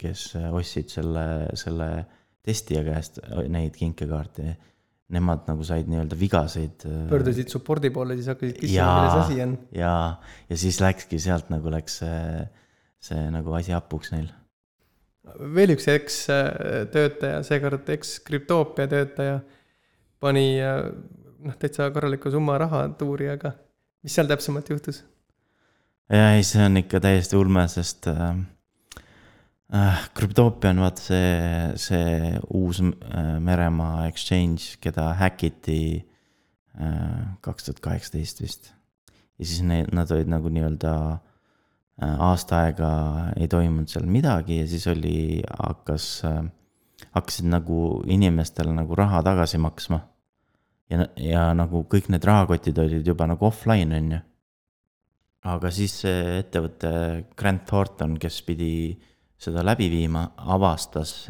kes 0.00 0.28
ostsid 0.54 0.92
selle, 0.92 1.24
selle 1.58 1.88
testija 2.44 2.84
käest 2.86 3.20
neid 3.50 3.76
kinkekaarte. 3.78 4.54
Nemad 5.14 5.44
nagu 5.50 5.66
said 5.66 5.88
nii-öelda 5.90 6.16
vigaseid. 6.16 6.86
pöördusid 7.10 7.50
support'i 7.52 7.90
poole, 7.92 8.16
siis 8.16 8.30
hakkasid 8.32 8.56
küsima, 8.56 8.86
milles 8.88 9.18
asi 9.20 9.42
on. 9.44 9.58
ja, 9.76 9.92
ja 10.48 10.56
siis 10.58 10.80
läkski 10.80 11.20
sealt 11.20 11.50
nagu 11.52 11.70
läks 11.70 11.98
see, 12.00 12.46
see 13.10 13.26
nagu 13.34 13.52
asi 13.58 13.76
hapuks 13.76 14.14
neil. 14.14 14.30
Veel 15.56 15.74
üks 15.74 15.88
eks-töötaja, 15.88 17.42
seekord 17.46 17.88
eks-krüptoopia 17.94 18.86
töötaja 18.90 19.38
pani 20.22 20.46
noh, 20.60 21.56
täitsa 21.60 21.88
korraliku 21.94 22.32
summa 22.32 22.56
raha 22.60 22.86
tuuri, 22.98 23.28
aga 23.32 23.54
mis 24.04 24.14
seal 24.16 24.28
täpsemalt 24.30 24.70
juhtus? 24.72 25.02
ja 26.12 26.34
ei, 26.36 26.44
see 26.46 26.64
on 26.64 26.80
ikka 26.82 27.00
täiesti 27.04 27.38
ulme, 27.40 27.64
sest 27.72 28.08
äh, 28.12 28.24
äh, 29.72 30.06
Cryptopia 30.16 30.74
on 30.74 30.84
vaata 30.84 31.04
see, 31.08 31.28
see 31.80 32.32
uus 32.52 32.82
meremaa 32.84 34.06
exchange, 34.10 34.76
keda 34.84 35.12
häkiti 35.20 35.80
kaks 37.44 37.68
tuhat 37.68 37.78
kaheksateist 37.80 38.40
vist. 38.42 38.72
ja 39.38 39.46
siis 39.46 39.62
need, 39.62 39.92
nad 39.94 40.10
olid 40.10 40.28
nagu 40.30 40.50
nii-öelda 40.50 40.94
äh, 41.12 41.33
aasta 42.02 42.64
aega 42.64 42.90
ei 43.38 43.46
toimunud 43.48 43.90
seal 43.90 44.06
midagi 44.10 44.58
ja 44.58 44.66
siis 44.66 44.86
oli, 44.90 45.42
hakkas 45.46 46.08
äh,, 46.26 46.42
hakkasid 47.14 47.46
nagu 47.46 48.02
inimestele 48.10 48.74
nagu 48.74 48.96
raha 48.98 49.22
tagasi 49.22 49.60
maksma. 49.62 50.00
ja, 50.90 51.06
ja 51.16 51.48
nagu 51.54 51.84
kõik 51.90 52.10
need 52.10 52.24
rahakotid 52.24 52.78
olid 52.78 53.06
juba 53.06 53.28
nagu 53.30 53.46
offline, 53.46 53.94
on 53.96 54.16
ju 54.16 54.20
aga 55.44 55.70
siis 55.74 55.94
see 56.04 56.38
ettevõte 56.40 56.90
Grant 57.36 57.66
Thornton, 57.68 58.16
kes 58.20 58.40
pidi 58.46 58.94
seda 59.40 59.64
läbi 59.66 59.90
viima, 59.92 60.24
avastas, 60.54 61.28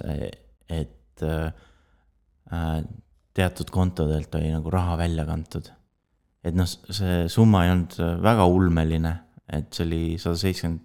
et 0.71 1.25
äh, 1.25 2.76
teatud 3.35 3.73
kontodelt 3.75 4.35
oli 4.38 4.52
nagu 4.54 4.71
raha 4.71 4.99
välja 5.00 5.25
kantud. 5.26 5.71
et 6.44 6.54
noh, 6.54 6.68
see 6.68 7.25
summa 7.33 7.64
ei 7.64 7.73
olnud 7.73 7.94
väga 8.23 8.44
ulmeline, 8.52 9.12
et 9.52 9.72
see 9.74 9.86
oli 9.86 10.02
sada 10.20 10.38
seitsekümmend 10.40 10.84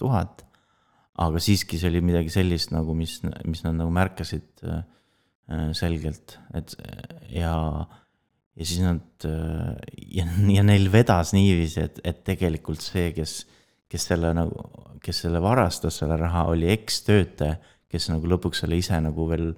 tuhat, 0.00 0.44
aga 1.20 1.42
siiski 1.42 1.78
see 1.78 1.90
oli 1.90 2.02
midagi 2.04 2.32
sellist 2.32 2.72
nagu, 2.72 2.94
mis, 2.96 3.18
mis 3.46 3.64
nad 3.66 3.76
nagu 3.78 3.92
märkasid 3.94 4.64
äh, 4.64 4.84
selgelt, 5.76 6.38
et 6.54 6.76
ja 7.34 7.54
ja 8.60 8.66
siis 8.66 8.82
nad 8.84 9.24
ja, 9.24 10.26
ja 10.52 10.62
neil 10.66 10.90
vedas 10.92 11.32
niiviisi, 11.36 11.84
et, 11.86 12.00
et 12.04 12.22
tegelikult 12.26 12.82
see, 12.82 13.10
kes, 13.16 13.44
kes 13.90 14.08
selle 14.12 14.32
nagu, 14.36 14.64
kes 15.02 15.24
selle 15.24 15.40
varastas, 15.42 16.00
selle 16.02 16.18
raha, 16.20 16.46
oli 16.52 16.68
ekstöötaja, 16.74 17.58
kes 17.90 18.10
nagu 18.12 18.28
lõpuks 18.30 18.64
selle 18.64 18.78
ise 18.78 18.98
nagu 19.02 19.26
veel 19.30 19.52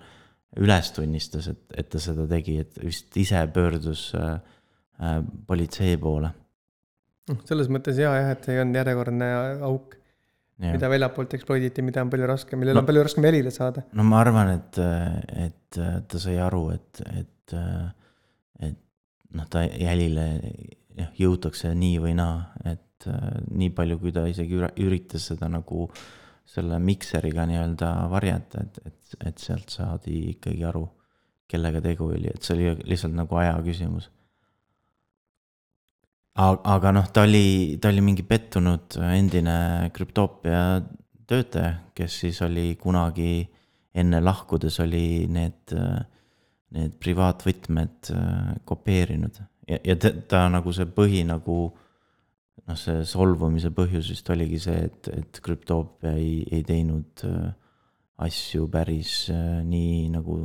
üles 0.63 0.93
tunnistas, 0.93 1.49
et, 1.53 1.63
et 1.81 1.89
ta 1.93 2.01
seda 2.03 2.27
tegi, 2.29 2.59
et 2.61 2.79
vist 2.83 3.17
ise 3.21 3.41
pöördus 3.53 4.11
äh, 4.19 4.37
äh, 5.01 5.19
politsei 5.49 5.97
poole. 6.01 6.33
Noh, 7.31 7.43
selles 7.47 7.69
mõttes 7.71 7.99
hea 8.03 8.11
jah, 8.19 8.31
et 8.35 8.49
ei 8.51 8.61
olnud 8.63 8.81
järjekordne 8.81 9.29
auk, 9.69 9.97
mida 10.63 10.89
väljapoolt 10.91 11.35
exploit 11.39 11.65
iti, 11.67 11.83
mida 11.87 12.03
on 12.03 12.11
palju 12.11 12.27
raskem, 12.31 12.61
millel 12.63 12.77
no, 12.77 12.83
on 12.83 12.89
palju 12.89 13.03
raskem 13.07 13.27
jälile 13.27 13.53
saada. 13.55 13.85
no 13.99 14.07
ma 14.07 14.21
arvan, 14.23 14.53
et, 14.57 14.79
et 15.47 15.81
ta 16.09 16.23
sai 16.23 16.39
aru, 16.43 16.69
et, 16.75 17.03
et 17.13 17.57
et 18.63 18.81
noh, 19.37 19.47
ta 19.51 19.65
jälile 19.67 20.27
jah, 20.97 21.13
jõutakse 21.19 21.73
nii 21.79 22.01
või 22.03 22.17
naa, 22.19 22.41
et 22.69 23.07
nii 23.51 23.71
palju, 23.75 23.99
kui 23.99 24.15
ta 24.15 24.25
isegi 24.31 24.61
üritas 24.85 25.31
seda 25.33 25.49
nagu 25.51 25.89
selle 26.53 26.79
mikseriga 26.83 27.47
nii-öelda 27.49 27.93
varjata, 28.13 28.67
et, 28.67 28.81
et, 28.87 29.15
et 29.31 29.43
sealt 29.43 29.73
saadi 29.73 30.19
ikkagi 30.35 30.65
aru, 30.69 30.85
kellega 31.51 31.81
tegu 31.85 32.11
oli, 32.13 32.29
et 32.31 32.43
see 32.45 32.57
oli 32.57 32.91
lihtsalt 32.93 33.17
nagu 33.17 33.39
aja 33.41 33.55
küsimus. 33.65 34.11
Aga 36.35 36.93
noh, 36.97 37.09
ta 37.13 37.27
oli, 37.27 37.79
ta 37.81 37.91
oli 37.93 38.01
mingi 38.05 38.25
pettunud 38.25 38.97
endine 39.13 39.91
krüptoopia 39.93 40.81
töötaja, 41.29 41.75
kes 41.97 42.21
siis 42.25 42.41
oli 42.45 42.73
kunagi 42.81 43.45
enne 43.95 44.21
lahkudes 44.25 44.79
oli 44.81 45.29
need, 45.29 45.75
need 46.73 46.95
privaatvõtmed 47.01 48.13
äh, 48.17 48.53
kopeerinud 48.65 49.41
ja, 49.69 49.79
ja 49.85 49.97
ta, 50.01 50.13
ta 50.29 50.47
nagu 50.53 50.73
see 50.75 50.89
põhi 50.89 51.23
nagu 51.29 51.57
noh, 51.69 52.79
see 52.79 53.03
solvumise 53.09 53.73
põhjus 53.75 54.13
vist 54.13 54.31
oligi 54.33 54.61
see, 54.63 54.87
et, 54.89 55.11
et 55.13 55.43
krüptoopia 55.45 56.15
ei, 56.17 56.39
ei 56.49 56.65
teinud 56.67 57.27
äh, 57.29 57.51
asju 58.23 58.69
päris 58.73 59.27
äh, 59.33 59.61
nii, 59.67 60.09
nagu 60.15 60.39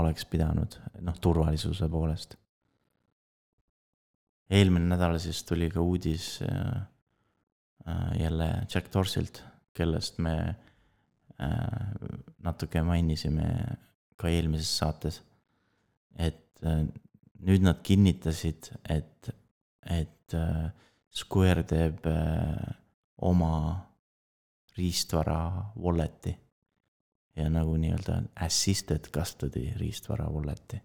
oleks 0.00 0.26
pidanud, 0.30 0.78
noh, 1.04 1.20
turvalisuse 1.20 1.88
poolest. 1.90 2.38
Eelmine 4.50 4.88
nädal 4.92 5.18
siis 5.22 5.44
tuli 5.44 5.70
ka 5.72 5.80
uudis 5.80 6.38
äh, 6.42 6.84
jälle 8.20 8.66
Jack 8.74 8.92
Dorsilt, 8.92 9.42
kellest 9.74 10.18
me 10.18 10.54
natuke 12.42 12.82
mainisime 12.86 13.48
ka 14.16 14.28
eelmises 14.30 14.70
saates. 14.78 15.22
et 16.14 16.62
nüüd 17.42 17.64
nad 17.66 17.80
kinnitasid, 17.82 18.70
et, 18.88 19.30
et 19.82 20.36
Square 21.14 21.62
teeb 21.70 22.06
äh, 22.10 22.70
oma 23.22 23.54
riistvara 24.74 25.38
wallet'i 25.78 26.32
ja 27.38 27.46
nagu 27.50 27.76
nii-öelda 27.78 28.16
assisted 28.46 29.06
custody 29.14 29.68
riistvara 29.78 30.26
wallet'i. 30.30 30.80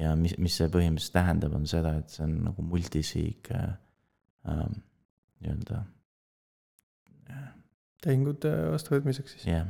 Ja 0.00 0.14
mis, 0.18 0.34
mis 0.42 0.56
see 0.58 0.70
põhimõtteliselt 0.72 1.14
tähendab, 1.14 1.54
on 1.56 1.66
seda, 1.70 1.94
et 2.00 2.12
see 2.12 2.24
on 2.26 2.36
nagu 2.48 2.66
multisig 2.66 3.50
äh, 3.54 3.74
äh, 4.50 4.64
nii-öelda 5.44 5.80
äh,. 7.30 7.48
tehingute 8.02 8.52
vastuvõtmiseks 8.74 9.36
siis 9.36 9.48
yeah.. 9.50 9.68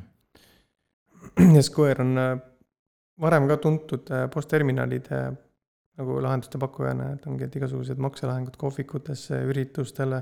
ja 1.56 1.64
Square 1.64 2.06
on 2.06 2.20
äh, 2.20 2.36
varem 3.20 3.48
ka 3.50 3.58
tuntud 3.62 4.14
äh, 4.14 4.28
postterminalide 4.32 5.26
nagu 5.94 6.16
lahenduste 6.18 6.58
pakkujana, 6.58 7.12
et 7.14 7.26
ongi, 7.30 7.46
et 7.46 7.54
igasugused 7.54 8.00
makselahingud 8.02 8.56
kohvikutesse, 8.58 9.38
üritustele. 9.46 10.18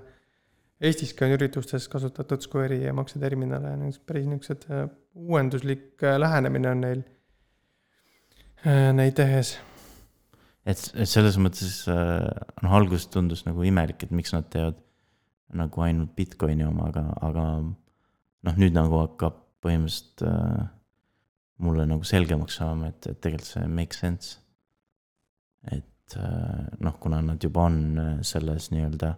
Eestiski 0.84 1.24
on 1.24 1.32
üritustes 1.38 1.86
kasutatud 1.88 2.44
Square'i 2.44 2.82
ja 2.82 2.92
makseterminale, 2.92 3.70
päris 4.04 4.26
niisugused 4.28 4.66
uuenduslik 5.14 6.02
äh, 6.04 6.18
lähenemine 6.20 6.74
on 6.74 6.84
neil 6.84 7.04
neid 8.94 9.16
tehes. 9.18 9.56
Et, 10.66 10.82
et 10.94 11.08
selles 11.08 11.38
mõttes 11.42 11.86
noh, 11.88 12.74
alguses 12.78 13.08
tundus 13.12 13.46
nagu 13.48 13.64
imelik, 13.66 14.04
et 14.04 14.14
miks 14.14 14.34
nad 14.34 14.48
teevad 14.52 14.78
nagu 15.52 15.84
ainult 15.84 16.14
Bitcoini 16.16 16.64
oma, 16.64 16.88
aga, 16.88 17.06
aga 17.28 17.46
noh, 17.62 18.60
nüüd 18.60 18.76
nagu 18.76 19.02
hakkab 19.02 19.40
põhimõtteliselt 19.62 20.24
äh, 20.26 20.70
mulle 21.62 21.84
nagu 21.86 22.06
selgemaks 22.06 22.56
saama, 22.58 22.88
et, 22.90 23.10
et 23.10 23.20
tegelikult 23.22 23.52
see 23.52 23.66
make 23.70 23.94
sense 23.94 24.42
et 25.70 26.16
äh, 26.16 26.64
noh, 26.80 26.96
kuna 27.00 27.20
nad 27.22 27.42
juba 27.42 27.66
on 27.68 27.98
äh, 27.98 28.14
selles 28.26 28.70
nii-öelda, 28.72 29.12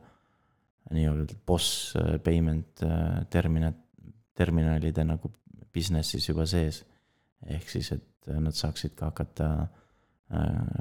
nii-öelda 0.94 1.38
boss 1.46 1.94
äh, 1.96 2.18
payment 2.22 2.84
terminal, 3.30 3.76
terminalide 4.36 5.06
nagu 5.08 5.32
business'is 5.74 6.28
juba 6.28 6.46
sees. 6.46 6.84
ehk 7.44 7.68
siis, 7.68 7.90
et 7.92 8.28
nad 8.40 8.56
saaksid 8.56 8.94
ka 8.96 9.10
hakata 9.10 9.68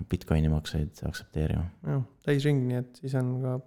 Bitcoini 0.10 0.50
makseid 0.50 1.04
aktsepteerima. 1.06 1.66
jah, 1.86 2.04
täisring, 2.26 2.64
nii 2.70 2.78
et 2.80 3.02
siis 3.02 3.14
on 3.20 3.36
ka 3.44 3.58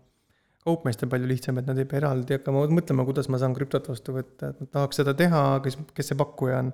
kaupmeestel 0.67 1.11
palju 1.11 1.29
lihtsam, 1.31 1.61
et 1.61 1.69
nad 1.69 1.79
ei 1.79 1.87
pea 1.89 2.01
eraldi 2.01 2.39
hakkama 2.39 2.65
mõtlema, 2.75 3.05
kuidas 3.07 3.29
ma 3.31 3.39
saan 3.39 3.55
krüptot 3.55 3.87
vastu 3.93 4.17
võtta, 4.17 4.51
et 4.51 4.63
ma 4.63 4.71
tahaks 4.73 4.99
seda 5.03 5.15
teha, 5.19 5.43
kes, 5.65 5.79
kes 5.95 6.11
see 6.11 6.19
pakkuja 6.19 6.63
on. 6.65 6.73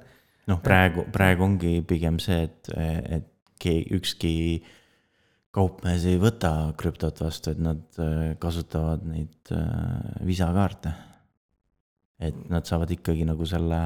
noh, 0.48 0.62
praegu, 0.64 1.04
praegu 1.12 1.44
ongi 1.44 1.74
pigem 1.88 2.20
see, 2.22 2.46
et, 2.48 2.72
et 3.18 3.28
keegi, 3.62 3.98
ükski 3.98 4.32
kaupmees 5.52 6.06
ei 6.08 6.16
võta 6.20 6.72
krüptot 6.80 7.20
vastu, 7.20 7.52
et 7.52 7.60
nad 7.60 8.00
äh, 8.00 8.32
kasutavad 8.40 9.04
neid 9.04 9.52
äh, 9.52 10.24
visakaarte. 10.24 10.94
et 12.22 12.36
nad 12.48 12.64
saavad 12.64 12.90
ikkagi 12.94 13.26
nagu 13.26 13.44
selle, 13.50 13.82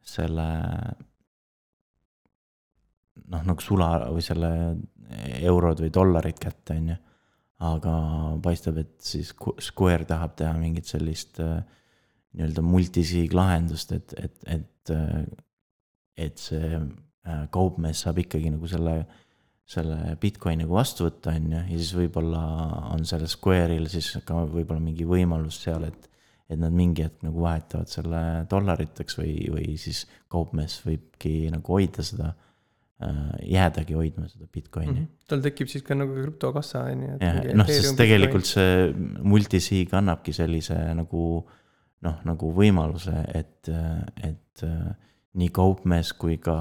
selle 0.00 0.46
noh, 3.30 3.46
nagu 3.46 3.62
sula 3.64 3.90
või 4.10 4.24
selle 4.24 4.50
eurod 5.42 5.82
või 5.82 5.92
dollarid 5.92 6.38
kätte, 6.40 6.76
on 6.78 6.92
ju. 6.92 6.98
aga 7.62 7.94
paistab, 8.42 8.80
et 8.82 8.94
siis 9.04 9.32
Square 9.62 10.06
tahab 10.08 10.34
teha 10.38 10.52
mingit 10.58 10.88
sellist 10.90 11.38
äh, 11.42 11.60
nii-öelda 12.32 12.64
multisig 12.64 13.34
lahendust, 13.36 13.92
et, 13.92 14.14
et, 14.18 14.38
et, 14.50 14.94
et 16.16 16.38
see 16.40 16.78
kaupmees 17.54 18.00
saab 18.02 18.18
ikkagi 18.18 18.50
nagu 18.50 18.66
selle 18.70 19.02
selle 19.72 20.16
Bitcoini 20.20 20.64
nagu 20.64 20.74
vastu 20.74 21.06
võtta, 21.06 21.32
on 21.38 21.52
ju, 21.52 21.60
ja 21.70 21.76
siis 21.78 21.92
võib-olla 21.96 22.40
on 22.92 23.04
sellel 23.08 23.30
Square'il 23.30 23.86
siis 23.88 24.10
ka 24.26 24.42
võib-olla 24.50 24.82
mingi 24.82 25.06
võimalus 25.08 25.62
seal, 25.62 25.86
et 25.88 26.08
et 26.52 26.58
nad 26.60 26.74
mingi 26.74 27.00
hetk 27.00 27.22
nagu 27.24 27.40
vahetavad 27.40 27.88
selle 27.88 28.18
dollariteks 28.50 29.14
või, 29.16 29.36
või 29.48 29.76
siis 29.80 30.02
kaupmees 30.28 30.74
võibki 30.84 31.46
nagu 31.54 31.78
hoida 31.78 32.04
seda 32.04 32.26
äh,, 32.28 32.51
jäädagi 33.46 33.96
hoidma 33.98 34.28
seda 34.28 34.46
Bitcoini 34.46 34.92
mm. 34.92 34.98
-hmm. 34.98 35.26
tal 35.28 35.42
tekib 35.44 35.68
siis 35.68 35.84
ka 35.86 35.94
nagu 35.94 36.14
krüptokassa, 36.14 36.84
on 36.90 37.02
ju. 37.02 37.56
noh, 37.58 37.66
sest 37.66 37.96
tegelikult 37.96 38.48
see 38.48 38.92
multisig 39.22 39.94
annabki 39.94 40.32
sellise 40.36 40.76
nagu 40.98 41.24
noh, 42.02 42.18
nagu 42.24 42.52
võimaluse, 42.56 43.14
et, 43.34 43.70
et 44.22 44.64
äh, 44.66 44.92
nii 45.38 45.48
kaupmees 45.54 46.12
kui 46.12 46.38
ka, 46.38 46.56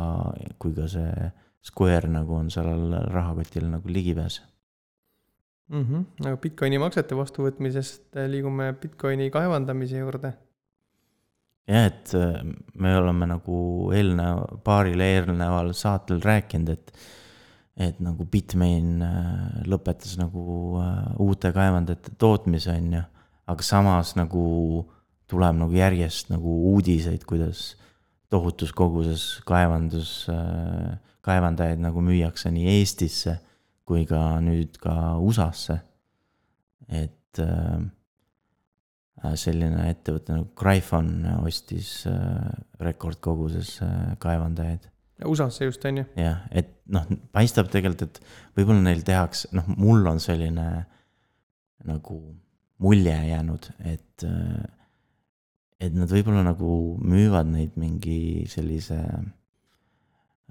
kui 0.59 0.75
ka 0.77 0.87
see 0.87 1.31
Square 1.61 2.07
nagu 2.09 2.33
on 2.33 2.47
sellel 2.49 2.95
rahakotil 3.13 3.67
nagu 3.69 3.89
ligipääs 3.89 4.41
mm. 5.69 5.83
-hmm. 5.85 6.27
aga 6.27 6.37
Bitcoini 6.37 6.79
maksete 6.79 7.17
vastuvõtmisest 7.17 8.17
liigume 8.27 8.73
Bitcoini 8.81 9.29
kaevandamise 9.29 9.97
juurde. 9.97 10.33
Jah, 11.69 11.87
et 11.89 12.13
äh, 12.17 12.41
me 12.75 12.93
oleme 12.97 13.27
nagu 13.29 13.57
eelnev, 13.95 14.61
paaril 14.65 15.01
eelneval 15.05 15.73
saatel 15.77 16.21
rääkinud, 16.23 16.77
et 16.77 16.93
et 17.81 18.01
nagu 18.03 18.25
Bitmain 18.29 19.01
äh, 19.01 19.61
lõpetas 19.65 20.17
nagu 20.19 20.77
äh, 20.81 21.13
uute 21.23 21.53
kaevandajate 21.55 22.13
tootmise, 22.19 22.75
on 22.75 22.97
ju, 22.97 23.03
aga 23.49 23.65
samas 23.65 24.15
nagu 24.19 24.43
tuleb 25.31 25.55
nagu 25.57 25.73
järjest 25.73 26.29
nagu 26.29 26.57
uudiseid, 26.73 27.23
kuidas 27.25 27.71
tohutus 28.31 28.73
koguses 28.75 29.23
kaevandus 29.47 30.27
kaevandajaid 31.25 31.81
nagu 31.83 32.03
müüakse 32.03 32.51
nii 32.53 32.67
Eestisse 32.77 33.37
kui 33.91 34.05
ka 34.07 34.39
nüüd 34.43 34.77
ka 34.81 35.17
USA-sse. 35.19 35.81
et 36.91 37.39
äh, 37.39 37.79
selline 39.37 39.87
ettevõte 39.91 40.33
nagu 40.33 40.47
Gryphon 40.57 41.11
ostis 41.41 42.07
äh, 42.09 42.49
rekordkoguses 42.81 43.75
äh, 43.85 43.97
kaevandajaid. 44.21 44.87
USA-sse 45.25 45.67
just, 45.67 45.83
on 45.85 46.01
ju? 46.01 46.05
jah, 46.17 46.39
et 46.49 46.71
noh, 46.89 47.05
paistab 47.33 47.69
tegelikult, 47.69 48.07
et 48.07 48.57
võib-olla 48.57 48.81
neil 48.87 49.03
tehakse, 49.05 49.51
noh, 49.53 49.67
mul 49.77 50.07
on 50.09 50.21
selline 50.21 50.67
nagu 51.85 52.17
mulje 52.81 53.17
jäänud, 53.29 53.67
et 53.85 54.25
äh, 54.25 54.63
et 55.81 55.93
nad 55.97 56.09
võib-olla 56.09 56.43
nagu 56.45 56.71
müüvad 57.01 57.47
neid 57.49 57.77
mingi 57.81 58.47
sellise 58.49 58.99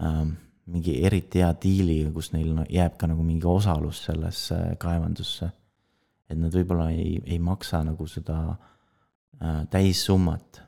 ähm, 0.02 0.32
mingi 0.70 0.96
eriti 1.06 1.42
hea 1.42 1.50
diiliga, 1.62 2.10
kus 2.14 2.32
neil 2.34 2.64
jääb 2.70 2.96
ka 2.98 3.08
nagu 3.10 3.24
mingi 3.26 3.46
osalus 3.46 4.04
sellesse 4.08 4.58
kaevandusse. 4.82 5.50
Et 6.30 6.38
nad 6.38 6.54
võib-olla 6.54 6.90
ei, 6.94 7.18
ei 7.26 7.40
maksa 7.42 7.82
nagu 7.86 8.06
seda 8.10 8.38
äh, 8.50 9.64
täissummat. 9.70 10.62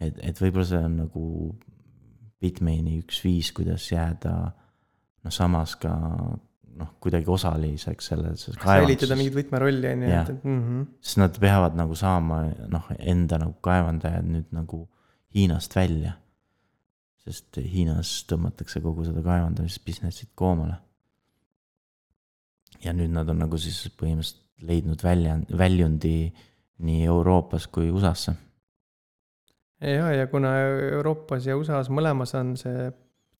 et, 0.00 0.20
et 0.22 0.40
võib-olla 0.40 0.68
see 0.68 0.84
on 0.84 0.96
nagu 1.06 1.24
Bitmaini 2.40 3.00
üks 3.02 3.18
viis, 3.24 3.50
kuidas 3.52 3.84
jääda 3.90 4.34
noh, 4.50 5.32
samas 5.32 5.74
ka 5.80 5.92
noh, 6.80 6.94
kuidagi 7.00 7.28
osaliseks 7.28 8.12
selles. 8.12 8.46
säilitada 8.54 9.18
mingit 9.18 9.36
võtmerolli 9.36 9.90
on 9.90 10.06
ju, 10.06 10.14
et, 10.14 10.32
et 10.32 10.44
mm. 10.44 10.62
-hmm. 10.62 10.88
sest 11.04 11.20
nad 11.20 11.36
peavad 11.40 11.76
nagu 11.76 11.98
saama 11.98 12.46
noh, 12.72 12.88
enda 12.98 13.40
nagu 13.42 13.58
kaevandajad 13.60 14.28
nüüd 14.28 14.56
nagu 14.56 14.86
Hiinast 15.34 15.76
välja 15.76 16.16
sest 17.24 17.60
Hiinas 17.72 18.12
tõmmatakse 18.30 18.80
kogu 18.84 19.04
seda 19.08 19.22
kaevandamisbusiness'it 19.24 20.32
koomale. 20.38 20.78
ja 22.80 22.94
nüüd 22.96 23.12
nad 23.12 23.28
on 23.28 23.42
nagu 23.42 23.58
siis 23.60 23.82
põhimõtteliselt 24.00 24.46
leidnud 24.66 25.02
välja, 25.04 25.38
väljundi 25.58 26.14
nii 26.80 27.04
Euroopas 27.04 27.66
kui 27.66 27.90
USA-sse. 27.90 28.34
ja, 29.80 30.12
ja 30.12 30.26
kuna 30.26 30.56
Euroopas 30.96 31.46
ja 31.46 31.56
USA-s 31.56 31.92
mõlemas 31.92 32.34
on 32.38 32.56
see 32.60 32.90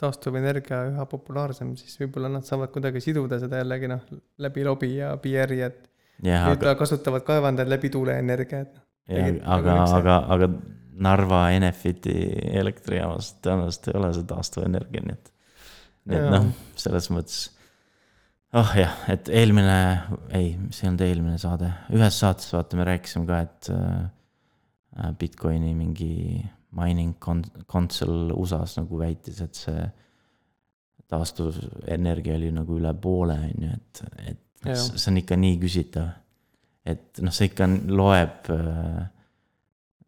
taastuvenergia 0.01 0.85
üha 0.91 1.05
populaarsem, 1.09 1.75
siis 1.77 1.99
võib-olla 2.01 2.31
nad 2.33 2.47
saavad 2.49 2.73
kuidagi 2.73 3.03
siduda 3.05 3.39
seda 3.43 3.61
jällegi 3.61 3.91
noh, 3.91 4.05
läbi 4.41 4.65
lobi 4.65 4.95
ja 4.97 5.13
PR-i, 5.21 5.61
et 5.67 5.91
ja, 6.25 6.47
nüüd 6.49 6.63
aga... 6.63 6.75
kasutavad 6.81 7.25
kaevandajad 7.27 7.73
läbi 7.73 7.91
tuuleenergia, 7.93 8.65
et. 8.65 8.81
aga, 9.45 9.77
aga, 9.99 10.19
aga 10.37 10.51
Narva 11.01 11.47
Enefiti 11.57 12.15
elektrijaamas 12.61 13.35
tõenäoliselt 13.45 13.89
ei 13.89 13.99
ole 14.01 14.11
see 14.17 14.27
taastuvenergia, 14.29 15.05
nii 15.07 15.17
et. 15.17 15.33
nii 16.11 16.21
et 16.21 16.29
noh, 16.35 16.51
selles 16.81 17.09
mõttes. 17.13 17.41
Oh 18.59 18.73
jah, 18.77 18.95
et 19.13 19.29
eelmine, 19.33 19.77
ei, 20.37 20.55
see 20.75 20.87
ei 20.87 20.91
olnud 20.91 21.05
eelmine 21.07 21.39
saade, 21.41 21.71
ühes 21.95 22.19
saates 22.23 22.51
vaata, 22.55 22.79
me 22.79 22.87
rääkisime 22.89 23.29
ka, 23.29 23.41
et 23.47 23.71
äh, 23.75 25.13
Bitcoini 25.19 25.75
mingi 25.75 26.41
mining 26.77 27.17
console 27.21 28.35
USA-s 28.35 28.79
nagu 28.79 28.99
väitis, 29.01 29.41
et 29.43 29.59
see 29.59 29.85
taastuvenergia 31.11 32.37
oli 32.39 32.51
nagu 32.55 32.79
üle 32.79 32.93
poole, 33.03 33.37
on 33.49 33.67
ju, 33.67 33.79
et, 33.79 34.03
et 34.33 34.69
Jah. 34.71 34.83
see 34.93 35.09
on 35.11 35.23
ikka 35.23 35.39
nii 35.41 35.57
küsitav. 35.63 36.11
et 36.91 37.23
noh, 37.23 37.33
see 37.35 37.51
ikka 37.51 37.69
loeb 37.91 38.51
äh, 38.55 39.01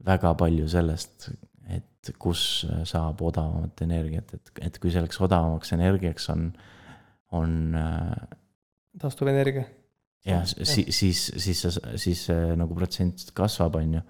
väga 0.07 0.35
palju 0.39 0.69
sellest, 0.71 1.31
et 1.71 2.11
kus 2.19 2.67
saab 2.89 3.21
odavamat 3.23 3.85
energiat, 3.85 4.35
et, 4.35 4.53
et 4.67 4.79
kui 4.83 4.91
selleks 4.95 5.21
odavamaks 5.23 5.75
energiaks 5.77 6.29
on, 6.35 6.49
on 7.33 7.75
äh, 7.75 8.39
taastuvenergia. 9.01 9.65
jah, 10.27 10.45
siis, 10.47 10.87
siis, 10.91 11.23
siis, 11.37 11.63
siis 11.97 12.27
see 12.29 12.57
nagu 12.59 12.75
protsent 12.77 13.31
kasvab, 13.35 13.81
on 13.81 13.99
ju. 13.99 14.03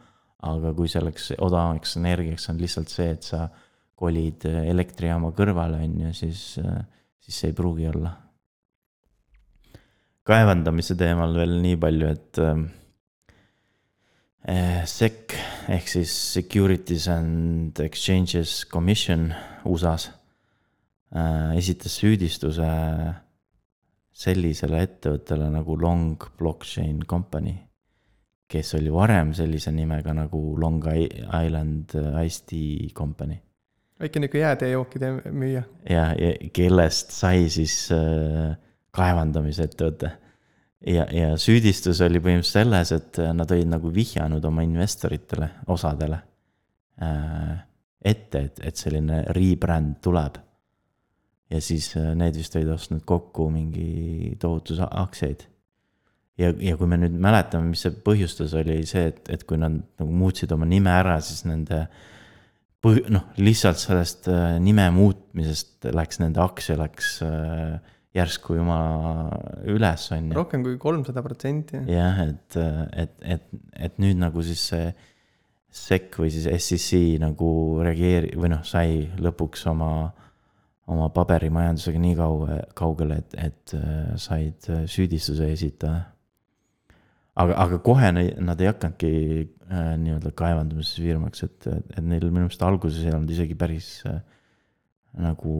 aga 0.43 0.73
kui 0.75 0.91
selleks 0.91 1.31
odavamaks 1.39 1.97
energiaks 2.01 2.49
on 2.51 2.59
lihtsalt 2.59 2.91
see, 2.91 3.13
et 3.15 3.23
sa 3.23 3.45
kolid 4.03 4.43
elektrijaama 4.51 5.31
kõrvale, 5.39 5.79
on 5.87 6.01
ju, 6.09 6.13
siis, 6.19 6.41
siis 7.23 7.39
see 7.39 7.53
ei 7.53 7.57
pruugi 7.57 7.87
olla. 7.93 8.17
kaevandamise 10.27 10.97
teemal 10.99 11.35
veel 11.39 11.61
nii 11.63 11.79
palju, 11.83 12.11
et 12.11 12.43
äh, 12.43 12.65
SEC 14.91 15.37
ehk 15.71 15.89
siis 15.89 16.13
Securities 16.35 17.07
and 17.09 17.79
Exchanges 17.79 18.65
Commission 18.67 19.31
USA-s 19.65 20.09
äh, 20.09 20.22
esitas 21.59 21.97
süüdistuse 22.01 22.69
sellisele 24.13 24.83
ettevõttele 24.87 25.49
nagu 25.53 25.77
Long 25.81 26.25
Blockchain 26.39 27.03
Company, 27.09 27.55
kes 28.49 28.75
oli 28.77 28.93
varem 28.93 29.33
sellise 29.37 29.73
nimega 29.73 30.15
nagu 30.17 30.41
Long 30.61 30.85
Island 30.93 31.97
Ice 32.25 32.45
Tea 32.49 32.91
Company. 32.95 33.39
väike 34.01 34.21
nihuke 34.21 34.39
jääteejookide 34.39 35.13
müüja. 35.31 35.63
ja, 35.89 36.13
ja 36.19 36.51
kellest 36.53 37.11
sai 37.17 37.49
siis 37.49 37.89
äh, 37.93 38.57
kaevandamisettevõte. 38.91 40.13
ja, 40.87 41.07
ja 41.13 41.37
süüdistus 41.37 42.01
oli 42.01 42.21
põhimõtteliselt 42.21 42.53
selles, 42.53 42.93
et 42.93 43.21
nad 43.35 43.51
olid 43.51 43.69
nagu 43.69 43.95
vihjanud 43.95 44.45
oma 44.45 44.63
investoritele, 44.63 45.49
osadele 45.67 46.21
äh, 47.03 47.61
ette, 48.05 48.39
et, 48.39 48.65
et 48.65 48.77
selline 48.77 49.25
rebrand 49.33 50.01
tuleb 50.03 50.41
ja 51.53 51.61
siis 51.61 51.93
äh, 52.01 52.13
need 52.19 52.37
vist 52.41 52.57
olid 52.57 52.73
ostnud 52.73 53.05
kokku 53.09 53.49
mingi 53.53 54.37
tohutu 54.41 54.79
aktsiaid. 54.87 55.45
ja, 56.41 56.53
ja 56.57 56.79
kui 56.81 56.89
me 56.89 56.99
nüüd 57.03 57.19
mäletame, 57.21 57.73
mis 57.73 57.85
see 57.85 57.95
põhjustas, 58.07 58.55
oli 58.59 58.81
see, 58.89 59.11
et, 59.13 59.23
et 59.33 59.45
kui 59.49 59.61
nad 59.61 59.77
nagu 60.01 60.19
muutsid 60.23 60.53
oma 60.55 60.69
nime 60.69 60.93
ära, 60.95 61.19
siis 61.25 61.45
nende 61.49 61.85
põh-, 62.83 63.05
noh, 63.13 63.29
lihtsalt 63.43 63.81
sellest 63.83 64.31
äh, 64.33 64.57
nime 64.63 64.89
muutmisest 64.97 65.91
läks 65.93 66.23
nende 66.23 66.43
aktsia 66.43 66.79
läks 66.81 67.19
äh, 67.27 67.77
järsku 68.17 68.59
jumala 68.59 69.39
üles, 69.73 70.09
on 70.13 70.29
ju. 70.29 70.37
rohkem 70.37 70.65
kui 70.65 70.77
kolmsada 70.81 71.23
protsenti. 71.25 71.85
jah, 71.89 72.25
et, 72.27 72.59
et, 73.05 73.17
et, 73.37 73.49
et 73.89 74.03
nüüd 74.03 74.21
nagu 74.21 74.45
siis 74.45 74.67
see 74.73 74.93
SEC 75.73 76.19
või 76.21 76.29
siis 76.33 76.49
SEC 76.61 76.99
nagu 77.23 77.49
reageeri- 77.81 78.35
või 78.37 78.53
noh, 78.53 78.61
sai 78.69 79.07
lõpuks 79.21 79.65
oma 79.71 79.93
oma 80.91 81.09
paberimajandusega 81.15 82.01
nii 82.03 82.17
kaua, 82.19 82.57
kaugele, 82.79 83.21
et, 83.23 83.37
et 83.39 83.75
äh, 83.79 84.15
said 84.21 84.69
äh, 84.71 84.85
süüdistuse 84.91 85.53
esitada. 85.55 86.09
aga, 87.39 87.55
aga 87.65 87.79
kohe 87.81 88.11
nad 88.13 88.61
ei 88.61 88.69
hakanudki 88.69 89.13
äh, 89.13 89.93
nii-öelda 90.03 90.35
kaevandamises 90.37 90.99
firmaks, 91.01 91.45
et, 91.47 91.69
et 91.71 92.03
neil 92.03 92.27
minu 92.29 92.47
meelest 92.47 92.65
alguses 92.67 93.05
ei 93.05 93.15
olnud 93.15 93.31
isegi 93.33 93.57
päris 93.59 93.95
äh, 94.11 94.19
nagu 95.23 95.55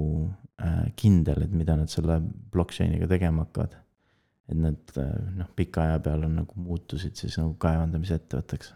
äh, 0.59 0.91
kindel, 0.99 1.47
et 1.47 1.55
mida 1.55 1.77
nad 1.79 1.93
selle 1.93 2.19
blockchain'iga 2.53 3.09
tegema 3.11 3.47
hakkavad. 3.47 3.79
et 4.51 4.59
nad 4.59 4.97
äh, 4.99 5.15
noh, 5.39 5.49
pika 5.57 5.87
aja 5.87 6.03
peale 6.03 6.29
nagu 6.29 6.67
muutusid 6.67 7.15
siis 7.17 7.39
nagu 7.39 7.55
kaevandamisettevõtteks. 7.63 8.75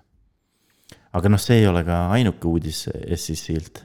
aga 1.19 1.35
noh, 1.35 1.43
see 1.43 1.59
ei 1.59 1.69
ole 1.69 1.83
ka 1.85 2.07
ainuke 2.15 2.49
uudis 2.49 2.87
SEC-lt 2.87 3.83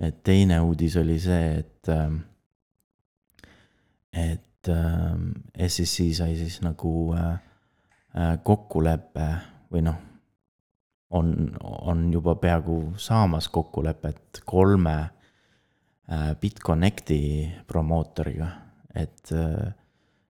et 0.00 0.22
teine 0.26 0.58
uudis 0.64 0.96
oli 1.00 1.18
see, 1.22 1.60
et, 1.60 1.90
et 4.12 4.70
SEC 5.68 5.96
sai 6.16 6.36
siis 6.38 6.60
nagu 6.64 6.94
kokkuleppe 8.44 9.28
või 9.72 9.84
noh, 9.84 9.98
on, 11.14 11.30
on 11.62 12.06
juba 12.12 12.36
peaaegu 12.40 12.78
saamas 13.00 13.48
kokkulepet 13.52 14.42
kolme 14.48 14.96
BitConnecti 16.40 17.20
promootoriga, 17.66 18.48
et, 18.94 19.32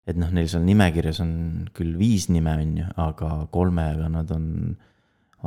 et 0.08 0.20
noh, 0.20 0.34
neil 0.34 0.50
seal 0.52 0.66
nimekirjas 0.68 1.22
on 1.24 1.34
küll 1.74 1.96
viis 1.98 2.28
nime, 2.30 2.54
on 2.62 2.76
ju, 2.82 2.90
aga 3.02 3.32
kolmega 3.54 4.10
nad 4.14 4.30
on, 4.36 4.46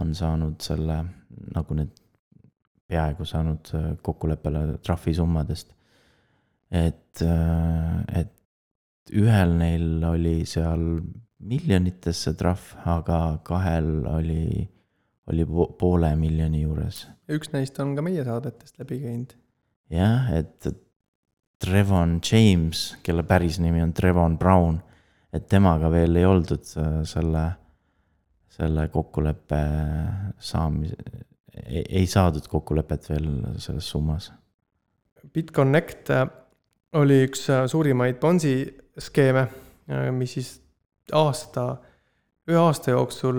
on 0.00 0.16
saanud 0.18 0.58
selle 0.64 1.02
nagu 1.54 1.78
need 1.78 1.94
peaaegu 2.86 3.26
saanud 3.26 3.70
kokkuleppele 4.02 4.78
trahvisummadest. 4.84 5.72
et, 6.70 7.22
et 8.20 9.12
ühel 9.14 9.54
neil 9.58 10.04
oli 10.06 10.40
seal 10.48 10.82
miljonites 11.46 12.24
see 12.26 12.34
trahv, 12.38 12.72
aga 12.88 13.20
kahel 13.46 13.90
oli, 14.10 14.64
oli 15.30 15.46
poole 15.78 16.14
miljoni 16.18 16.64
juures. 16.64 17.04
üks 17.30 17.52
neist 17.52 17.78
on 17.82 17.94
ka 17.98 18.04
meie 18.06 18.24
saadetest 18.26 18.82
läbi 18.82 19.00
käinud. 19.04 19.36
jah, 19.92 20.32
et 20.34 20.72
Trevon 21.62 22.18
James, 22.20 22.96
kelle 23.02 23.22
päris 23.24 23.56
nimi 23.62 23.80
on 23.80 23.94
Trevon 23.96 24.36
Brown, 24.38 24.80
et 25.32 25.46
temaga 25.48 25.88
veel 25.92 26.18
ei 26.20 26.26
oldud 26.28 26.66
selle, 27.08 27.44
selle 28.52 28.88
kokkuleppe 28.92 29.62
saamise 30.36 31.24
ei 31.66 32.06
saadud 32.06 32.46
kokkulepet 32.50 33.08
veel 33.10 33.28
selles 33.62 33.88
summas. 33.90 34.30
BitConnect 35.32 36.12
oli 37.00 37.22
üks 37.26 37.46
suurimaid 37.72 38.20
Bonsi 38.20 38.54
skeeme, 38.98 39.46
mis 40.16 40.36
siis 40.36 40.50
aasta, 41.16 41.68
ühe 42.48 42.58
aasta 42.60 42.94
jooksul 42.94 43.38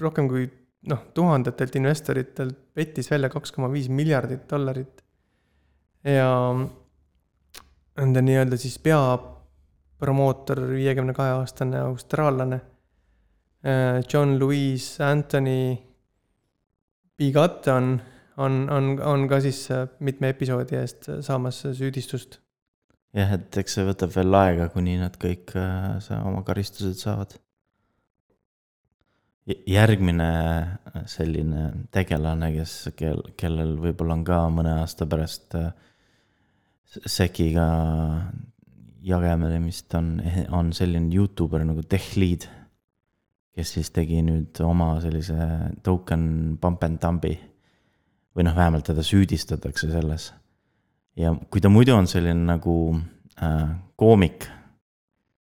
rohkem 0.00 0.28
kui 0.28 0.46
noh, 0.90 1.06
tuhandetelt 1.14 1.78
investoritelt 1.80 2.58
pettis 2.76 3.10
välja 3.10 3.30
kaks 3.32 3.54
koma 3.54 3.70
viis 3.72 3.88
miljardit 3.88 4.44
dollarit. 4.50 5.02
ja 6.06 6.28
nende 7.96 8.22
nii-öelda 8.22 8.58
siis 8.60 8.76
peapromootor, 8.78 10.60
viiekümne 10.76 11.14
kahe 11.16 11.32
aastane 11.40 11.80
austraallane 11.82 12.60
John 14.12 14.36
Louis 14.38 15.00
Anthony 15.00 15.76
Bigate 17.16 17.72
on, 17.72 17.94
on, 18.36 18.66
on, 18.70 18.90
on 19.00 19.24
ka 19.28 19.40
siis 19.44 19.62
mitme 20.04 20.30
episoodi 20.34 20.76
eest 20.76 21.08
saamas 21.24 21.62
süüdistust. 21.78 22.40
jah, 23.16 23.32
et 23.38 23.56
eks 23.62 23.78
see 23.78 23.86
võtab 23.88 24.12
veel 24.12 24.36
aega, 24.36 24.68
kuni 24.74 24.98
nad 25.00 25.16
kõik 25.20 25.54
äh, 25.56 26.10
oma 26.20 26.42
karistused 26.44 26.98
saavad. 27.00 27.38
järgmine 29.46 30.28
selline 31.06 31.70
tegelane, 31.94 32.50
kes, 32.56 32.90
kel, 32.98 33.22
kellel 33.38 33.76
võib-olla 33.78 34.18
on 34.18 34.24
ka 34.26 34.40
mõne 34.50 34.74
aasta 34.82 35.06
pärast 35.06 35.54
äh, 35.56 35.70
sekiga 37.06 37.66
jagelemist 39.06 39.94
on, 39.94 40.16
on 40.50 40.72
selline 40.74 41.14
Youtuber 41.14 41.64
nagu 41.64 41.82
Tehlead 41.86 42.48
kes 43.56 43.72
siis 43.78 43.88
tegi 43.94 44.20
nüüd 44.24 44.58
oma 44.64 44.98
sellise 45.00 45.36
token 45.84 46.56
pump 46.60 46.84
and 46.84 47.00
dump'i. 47.00 47.36
või 48.36 48.44
noh, 48.44 48.52
vähemalt 48.52 48.84
teda 48.84 49.00
süüdistatakse 49.00 49.88
selles. 49.88 50.32
ja 51.16 51.32
kui 51.50 51.60
ta 51.64 51.72
muidu 51.72 51.94
on 51.96 52.06
selline 52.06 52.44
nagu 52.52 52.76
äh, 53.40 53.70
koomik, 53.96 54.44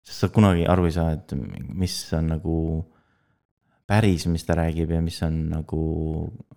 sest 0.06 0.19
sa 0.19 0.30
kunagi 0.30 0.67
aru 0.69 0.86
ei 0.86 0.93
saa, 0.93 1.15
et 1.17 1.34
mis 1.73 1.95
on 2.13 2.30
nagu 2.36 2.58
päris, 3.89 4.28
mis 4.30 4.45
ta 4.45 4.60
räägib 4.62 4.93
ja 4.93 5.02
mis 5.02 5.17
on 5.26 5.49
nagu 5.49 5.82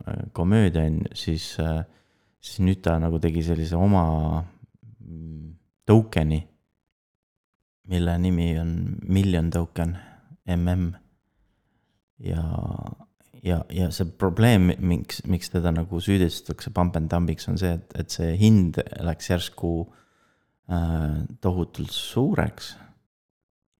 äh, 0.04 0.28
komöödia 0.32 0.84
on, 0.84 1.00
siis 1.14 1.56
äh,, 1.60 1.86
siis 2.40 2.60
nüüd 2.60 2.84
ta 2.84 2.98
nagu 3.00 3.18
tegi 3.18 3.42
sellise 3.42 3.80
oma 3.80 4.44
token'i, 5.86 6.42
mille 7.88 8.18
nimi 8.18 8.52
on 8.60 8.76
Million 9.08 9.50
Token, 9.50 9.96
mm 10.46 11.05
ja, 12.22 12.42
ja, 13.42 13.60
ja 13.72 13.90
see 13.94 14.08
probleem, 14.18 14.70
miks, 14.78 15.22
miks 15.28 15.52
teda 15.52 15.72
nagu 15.74 16.00
süüdistatakse 16.02 16.72
pump 16.74 16.98
and 16.98 17.10
dump'iks, 17.12 17.48
on 17.50 17.60
see, 17.60 17.74
et, 17.78 17.94
et 18.00 18.12
see 18.12 18.34
hind 18.40 18.80
läks 19.04 19.30
järsku 19.32 19.72
äh, 20.72 21.22
tohutult 21.44 21.94
suureks. 21.94 22.74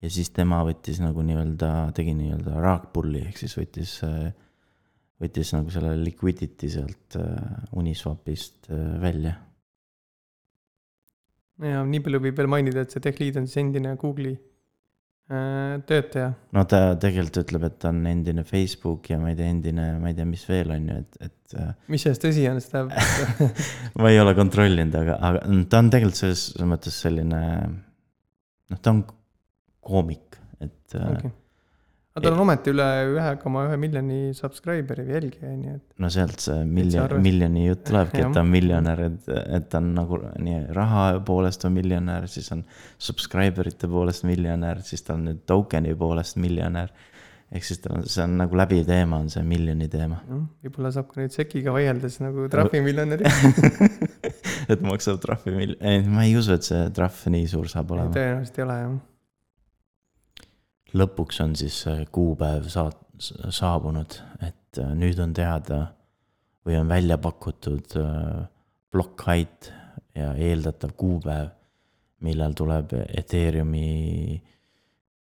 ja 0.05 0.11
siis 0.12 0.31
tema 0.31 0.61
võttis 0.66 1.01
nagu 1.03 1.22
nii-öelda, 1.25 1.92
tegi 1.96 2.14
nii-öelda 2.18 2.61
raakpulli, 2.62 3.25
ehk 3.29 3.40
siis 3.40 3.57
võttis 3.59 3.96
äh, 4.07 4.29
võttis 5.22 5.53
nagu 5.57 5.72
selle 5.72 5.94
liquidity 6.01 6.70
sealt 6.72 7.16
äh, 7.20 7.77
Uniswapist 7.77 8.68
äh, 8.70 8.83
välja. 9.03 9.37
ja 11.64 11.85
nii 11.88 12.03
palju 12.05 12.20
võib 12.20 12.37
veel 12.37 12.53
mainida, 12.53 12.85
et 12.85 12.92
see 12.92 13.03
tech 13.05 13.20
lead 13.22 13.40
on 13.40 13.49
siis 13.49 13.62
endine 13.64 13.96
Google'i 14.01 14.37
töötaja. 15.27 16.29
no 16.55 16.65
ta 16.71 16.81
tegelikult 17.03 17.41
ütleb, 17.43 17.65
et 17.67 17.79
ta 17.83 17.91
on 17.91 18.05
endine 18.11 18.45
Facebook 18.47 19.11
ja 19.11 19.19
ma 19.19 19.33
ei 19.33 19.39
tea, 19.39 19.49
endine, 19.55 19.87
ma 20.03 20.12
ei 20.12 20.19
tea, 20.19 20.27
mis 20.29 20.45
veel 20.47 20.75
on 20.77 20.91
ju, 20.91 20.99
et, 21.03 21.19
et. 21.27 21.57
mis 21.93 22.07
sellest 22.07 22.23
tõsi 22.23 22.45
on, 22.51 22.61
seda 22.62 22.85
ma 24.03 24.12
ei 24.12 24.21
ole 24.23 24.37
kontrollinud, 24.39 24.95
aga, 25.03 25.19
aga 25.31 25.62
ta 25.73 25.83
on 25.83 25.91
tegelikult 25.95 26.21
selles 26.21 26.47
mõttes 26.71 27.01
selline, 27.07 27.43
noh, 28.71 28.79
ta 28.79 28.95
on 28.95 29.03
koomik, 29.87 30.39
et 30.62 30.95
okay 31.01 31.35
aga 32.16 32.24
tal 32.24 32.37
on 32.38 32.42
ometi 32.46 32.72
üle 32.72 32.85
ühe 33.12 33.33
koma 33.42 33.66
ühe 33.66 33.76
miljoni 33.81 34.18
subscriber'i 34.37 35.05
või 35.05 35.16
jälgija, 35.18 35.50
nii 35.52 35.72
et. 35.74 35.83
no 36.00 36.09
sealt 36.12 36.40
see 36.40 36.62
miljon, 36.64 37.16
miljoni 37.22 37.66
jutt 37.66 37.83
tulebki, 37.90 38.22
et 38.24 38.37
ta 38.37 38.44
on 38.44 38.52
miljonär, 38.52 39.02
et, 39.11 39.26
et 39.59 39.66
ta 39.72 39.83
on 39.83 39.90
nagu 39.98 40.20
nii 40.46 40.62
raha 40.76 41.02
poolest 41.29 41.66
on 41.68 41.74
miljonär, 41.76 42.24
siis 42.33 42.48
on 42.57 42.62
subscriber 42.96 43.68
ite 43.68 43.90
poolest 43.92 44.24
miljonär, 44.29 44.81
siis 44.87 45.05
ta 45.05 45.12
on 45.16 45.26
nüüd 45.29 45.42
token'i 45.48 45.92
poolest 45.98 46.40
miljonär. 46.40 46.94
ehk 47.52 47.62
siis 47.62 47.79
tal 47.79 47.98
on, 47.98 48.07
see 48.11 48.24
on 48.24 48.33
nagu 48.40 48.57
läbiv 48.59 48.88
teema, 48.88 49.20
on 49.22 49.29
see 49.31 49.44
miljoni 49.46 49.87
teema 49.92 50.16
no,. 50.26 50.40
võib-olla 50.64 50.90
saab 50.94 51.12
ka 51.12 51.20
nüüd 51.20 51.35
Sekiga 51.37 51.74
vaieldes 51.76 52.16
nagu 52.24 52.48
trahvimiljonäri 52.50 53.29
et 54.72 54.81
maksab 54.83 55.20
trahvi 55.22 55.55
mil-, 55.55 55.76
ei, 55.79 56.00
ma 56.09 56.24
ei 56.24 56.35
usu, 56.40 56.57
et 56.57 56.66
see 56.66 56.88
trahv 56.96 57.29
nii 57.37 57.44
suur 57.52 57.68
saab 57.70 57.92
olema. 57.94 58.16
tõenäoliselt 58.16 58.59
ei 58.59 58.66
ole 58.66 58.81
jah 58.81 58.96
lõpuks 60.94 61.40
on 61.44 61.57
siis 61.59 61.83
kuupäev 62.12 62.68
saat-, 62.72 63.03
saabunud, 63.51 64.18
et 64.44 64.81
äh, 64.83 64.92
nüüd 64.99 65.20
on 65.22 65.35
teada 65.37 65.87
või 66.66 66.79
on 66.81 66.90
välja 66.90 67.18
pakutud 67.22 67.94
block 68.92 69.22
äh, 69.22 69.31
height 69.31 69.70
ja 70.16 70.33
eeldatav 70.35 70.96
kuupäev, 70.99 71.53
millal 72.25 72.55
tuleb 72.57 72.94
Ethereumi 73.07 74.42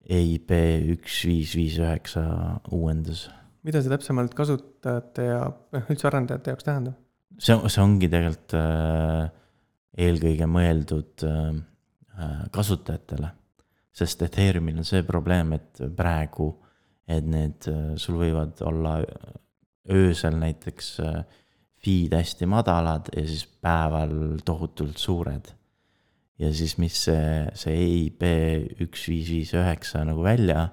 EIP 0.06 0.51
üks 0.95 1.23
viis 1.28 1.56
viis 1.58 1.80
üheksa 1.82 2.23
uuendus. 2.73 3.25
mida 3.65 3.82
see 3.82 3.89
täpsemalt 3.89 4.36
kasutajate 4.38 5.25
ja 5.25 5.39
noh, 5.49 5.88
üldse 5.89 6.08
arendajate 6.10 6.54
jaoks 6.54 6.67
tähendab? 6.67 6.99
see, 7.38 7.58
see 7.58 7.82
ongi 7.84 8.10
tegelikult 8.12 8.58
äh, 8.60 9.32
eelkõige 10.06 10.49
mõeldud 10.51 11.25
äh, 11.25 12.45
kasutajatele 12.54 13.34
sest 13.95 14.21
Ethereumil 14.27 14.81
on 14.81 14.88
see 14.88 15.03
probleem, 15.08 15.55
et 15.55 15.81
praegu, 15.95 16.49
et 17.08 17.25
need, 17.29 17.67
sul 18.01 18.17
võivad 18.19 18.60
olla 18.65 18.97
öösel 19.91 20.39
näiteks 20.41 20.88
äh, 21.05 21.19
feed 21.86 22.15
hästi 22.17 22.47
madalad 22.49 23.12
ja 23.13 23.25
siis 23.27 23.45
päeval 23.45 24.39
tohutult 24.45 24.97
suured. 24.97 25.51
ja 26.39 26.49
siis, 26.53 26.77
mis 26.77 26.97
see, 27.05 27.45
see 27.55 27.75
EIB 27.79 28.23
üks 28.84 29.05
viis 29.08 29.29
viis 29.31 29.53
üheksa 29.55 30.01
nagu 30.03 30.23
välja, 30.25 30.65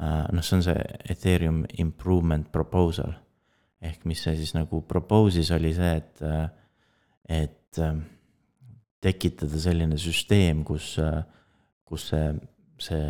äh, 0.00 0.22
noh, 0.32 0.44
see 0.44 0.60
on 0.60 0.64
see 0.64 0.86
Ethereum 1.12 1.64
improvement 1.82 2.48
proposal. 2.52 3.12
ehk 3.80 4.04
mis 4.04 4.22
see 4.22 4.36
siis 4.36 4.54
nagu 4.54 4.82
propose'is 4.88 5.50
oli 5.56 5.74
see, 5.74 5.92
et, 5.96 6.22
äh, 6.22 6.48
et 7.42 7.80
tekitada 9.00 9.58
selline 9.60 9.96
süsteem, 9.98 10.64
kus 10.64 10.98
äh, 11.00 11.22
kus 11.90 12.06
see, 12.12 12.30
see 12.78 13.04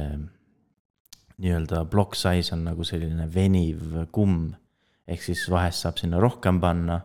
nii-öelda 1.40 1.84
block 1.92 2.16
size 2.16 2.54
on 2.54 2.64
nagu 2.64 2.84
selline 2.84 3.28
veniv 3.34 3.82
kumm. 4.12 4.54
ehk 5.10 5.22
siis 5.24 5.48
vahest 5.50 5.82
saab 5.82 5.98
sinna 5.98 6.20
rohkem 6.22 6.60
panna 6.62 7.00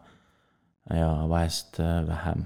ja 0.94 1.10
vahest 1.30 1.80
äh, 1.80 2.08
vähem. 2.08 2.46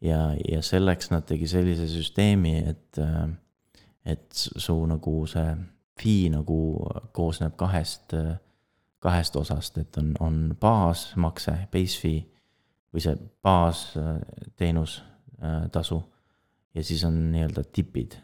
ja, 0.00 0.34
ja 0.48 0.62
selleks 0.62 1.10
nad 1.10 1.24
tegi 1.26 1.48
sellise 1.48 1.88
süsteemi, 1.88 2.58
et, 2.68 2.98
äh, 2.98 3.28
et 4.04 4.28
su 4.34 4.76
nagu 4.86 5.24
see 5.26 5.54
fee 6.00 6.28
nagu 6.30 6.58
koosneb 7.14 7.54
kahest, 7.56 8.12
kahest 8.98 9.36
osast, 9.36 9.78
et 9.78 9.96
on, 9.96 10.14
on 10.20 10.56
baasmakse, 10.60 11.54
base 11.72 12.00
fee 12.00 12.24
või 12.94 13.02
see 13.02 13.16
baasteenus, 13.42 14.98
äh, 15.40 15.64
tasu 15.72 16.02
ja 16.74 16.84
siis 16.84 17.04
on 17.06 17.18
nii-öelda 17.32 17.64
tipid 17.72 18.18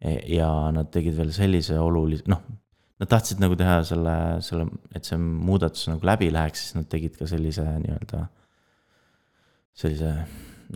ja 0.00 0.48
nad 0.74 0.90
tegid 0.92 1.16
veel 1.18 1.32
sellise 1.34 1.78
olulise, 1.80 2.24
noh, 2.30 2.42
nad 3.00 3.08
tahtsid 3.08 3.40
nagu 3.42 3.56
teha 3.56 3.80
selle, 3.88 4.14
selle, 4.44 4.66
et 4.96 5.08
see 5.08 5.18
muudatus 5.20 5.88
nagu 5.90 6.06
läbi 6.08 6.30
läheks, 6.32 6.66
siis 6.66 6.78
nad 6.78 6.88
tegid 6.92 7.16
ka 7.18 7.28
sellise 7.28 7.64
nii-öelda, 7.82 8.22
sellise 9.80 10.12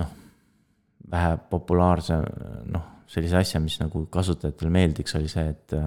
noh, 0.01 0.11
vähe 1.13 1.37
populaarse 1.51 2.19
noh, 2.73 2.91
sellise 3.11 3.41
asja, 3.41 3.61
mis 3.65 3.79
nagu 3.81 4.07
kasutajatele 4.13 4.73
meeldiks, 4.73 5.17
oli 5.21 5.31
see, 5.33 5.49
et 5.53 5.79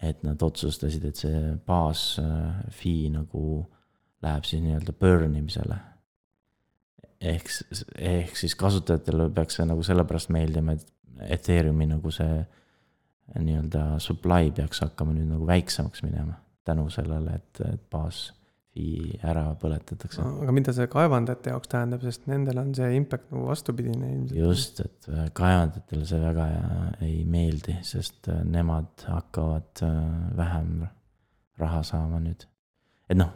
et 0.00 0.22
nad 0.24 0.40
otsustasid, 0.40 1.02
et 1.04 1.18
see 1.18 1.40
baas 1.68 2.14
fee 2.72 3.10
nagu 3.12 3.60
läheb 4.24 4.46
siis 4.48 4.62
nii-öelda 4.64 4.94
burn 4.96 5.34
imisele. 5.36 5.76
Ehk, 7.20 7.50
ehk 7.98 8.36
siis 8.36 8.56
kasutajatele 8.58 9.28
peaks 9.36 9.60
see 9.60 9.68
nagu 9.68 9.84
sellepärast 9.86 10.32
meeldima, 10.34 10.76
et 10.78 10.86
Ethereumi 11.20 11.84
nagu 11.90 12.10
see 12.14 12.40
nii-öelda 13.38 13.98
supply 14.02 14.50
peaks 14.56 14.80
hakkama 14.82 15.12
nüüd 15.14 15.28
nagu 15.30 15.46
väiksemaks 15.46 16.02
minema 16.06 16.38
tänu 16.64 16.88
sellele, 16.92 17.36
et, 17.40 17.60
et 17.66 17.82
baas 17.92 18.30
fee 18.70 19.18
ära 19.26 19.44
põletatakse. 19.58 20.22
aga 20.22 20.54
mida 20.54 20.72
see 20.74 20.86
kaevandajate 20.90 21.52
jaoks 21.52 21.70
tähendab, 21.72 22.04
sest 22.06 22.28
nendel 22.30 22.60
on 22.62 22.72
see 22.76 22.90
impact 22.96 23.30
nagu 23.34 23.48
vastupidine 23.48 24.12
ilmselt. 24.14 24.38
just, 24.38 24.80
et 24.84 25.08
äh, 25.10 25.26
kaevandajatele 25.36 26.06
see 26.06 26.20
väga 26.22 26.46
ei 27.06 27.16
meeldi, 27.26 27.76
sest 27.86 28.30
äh, 28.30 28.42
nemad 28.46 29.06
hakkavad 29.08 29.84
äh, 29.86 29.96
vähem 30.38 30.86
raha 31.60 31.82
saama 31.86 32.22
nüüd. 32.22 32.46
et 33.10 33.18
noh, 33.18 33.34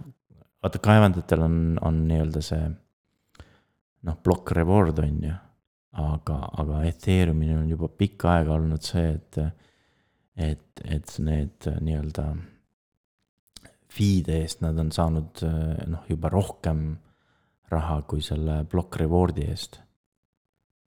vaata 0.62 0.80
kaevandajatel 0.84 1.46
on, 1.48 1.58
on 1.82 2.00
nii-öelda 2.08 2.44
see 2.44 2.62
noh, 4.04 4.20
block 4.24 4.52
reward 4.56 5.00
on 5.02 5.20
ju 5.24 5.34
aga, 5.94 6.38
aga 6.58 6.82
Ethereumil 6.88 7.54
on 7.58 7.70
juba 7.70 7.88
pikka 7.88 8.38
aega 8.38 8.56
olnud 8.56 8.82
see, 8.82 9.14
et, 9.14 9.38
et, 10.34 10.82
et 10.84 11.14
need 11.22 11.68
nii-öelda 11.86 12.26
fee'de 13.94 14.40
eest 14.42 14.64
nad 14.64 14.78
on 14.82 14.90
saanud 14.94 15.44
noh, 15.92 16.06
juba 16.10 16.32
rohkem 16.32 16.86
raha 17.70 18.00
kui 18.08 18.22
selle 18.24 18.62
block 18.70 18.98
reward'i 19.00 19.46
eest. 19.50 19.80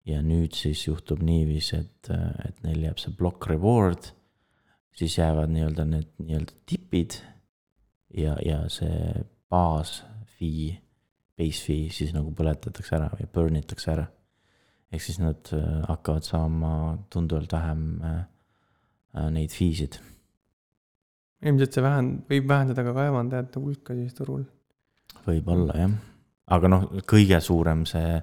ja 0.06 0.20
nüüd 0.22 0.54
siis 0.54 0.84
juhtub 0.86 1.22
niiviisi, 1.26 1.80
et, 1.82 2.10
et 2.46 2.60
neil 2.62 2.84
jääb 2.84 3.00
see 3.02 3.14
block 3.18 3.48
reward, 3.50 4.12
siis 4.94 5.16
jäävad 5.18 5.50
nii-öelda 5.50 5.86
need 5.90 6.12
nii-öelda 6.22 6.58
tipid 6.66 7.18
ja, 8.14 8.36
ja 8.42 8.60
see 8.70 9.24
baas 9.50 10.00
fee, 10.36 10.76
base 11.36 11.64
fee 11.66 11.90
siis 11.92 12.14
nagu 12.16 12.32
põletatakse 12.36 12.96
ära 12.96 13.10
või 13.14 13.28
burn 13.32 13.58
itakse 13.60 13.92
ära 13.92 14.06
ehk 14.92 15.02
siis 15.02 15.18
nad 15.20 15.52
äh, 15.54 15.82
hakkavad 15.88 16.26
saama 16.26 16.72
tunduvalt 17.10 17.52
vähem 17.52 17.86
äh, 18.02 18.18
äh, 19.16 19.30
neid 19.34 19.52
fee'sid. 19.54 19.98
ilmselt 21.42 21.76
see 21.76 21.84
vähend-, 21.84 22.24
võib 22.30 22.48
vähendada 22.48 22.84
ka 22.86 22.94
kaevandajate 22.96 23.62
hulka 23.62 23.96
siis 23.98 24.14
turul. 24.16 24.44
võib-olla 25.26 25.78
jah, 25.82 25.94
aga 26.56 26.72
noh, 26.72 26.90
kõige 27.06 27.40
suurem 27.42 27.84
see 27.88 28.20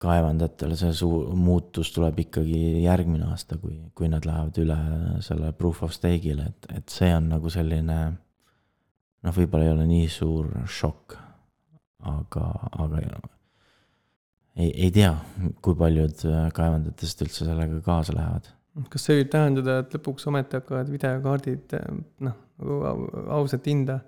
kaevandajatele 0.00 0.78
see 0.80 0.92
suur 0.96 1.28
muutus 1.36 1.90
tuleb 1.92 2.18
ikkagi 2.22 2.82
järgmine 2.86 3.26
aasta, 3.28 3.58
kui, 3.60 3.76
kui 3.94 4.08
nad 4.08 4.24
lähevad 4.24 4.58
üle 4.62 4.78
selle 5.24 5.52
proof 5.52 5.82
of 5.84 5.92
stake'ile, 5.94 6.48
et, 6.48 6.70
et 6.80 6.92
see 6.92 7.10
on 7.14 7.28
nagu 7.34 7.52
selline 7.52 7.98
noh, 8.10 9.34
võib-olla 9.36 9.66
ei 9.66 9.74
ole 9.74 9.86
nii 9.90 10.06
suur 10.10 10.48
šokk, 10.64 11.18
aga, 12.06 12.46
aga 12.84 13.02
ei, 14.56 14.70
ei 14.70 14.90
tea, 14.94 15.12
kui 15.64 15.76
paljud 15.78 16.24
äh, 16.28 16.46
kaevandajatest 16.56 17.26
üldse 17.26 17.48
sellega 17.48 17.80
kaasa 17.86 18.16
lähevad. 18.16 18.48
kas 18.92 19.06
see 19.06 19.18
võib 19.20 19.32
tähendada, 19.32 19.80
et 19.82 19.96
lõpuks 19.96 20.28
ometi 20.30 20.58
hakkavad 20.58 20.90
videokaardid 20.92 21.76
äh, 21.78 21.86
noh, 22.26 22.38
nagu 22.60 22.80
ausat 23.40 23.66
hinda 23.70 24.00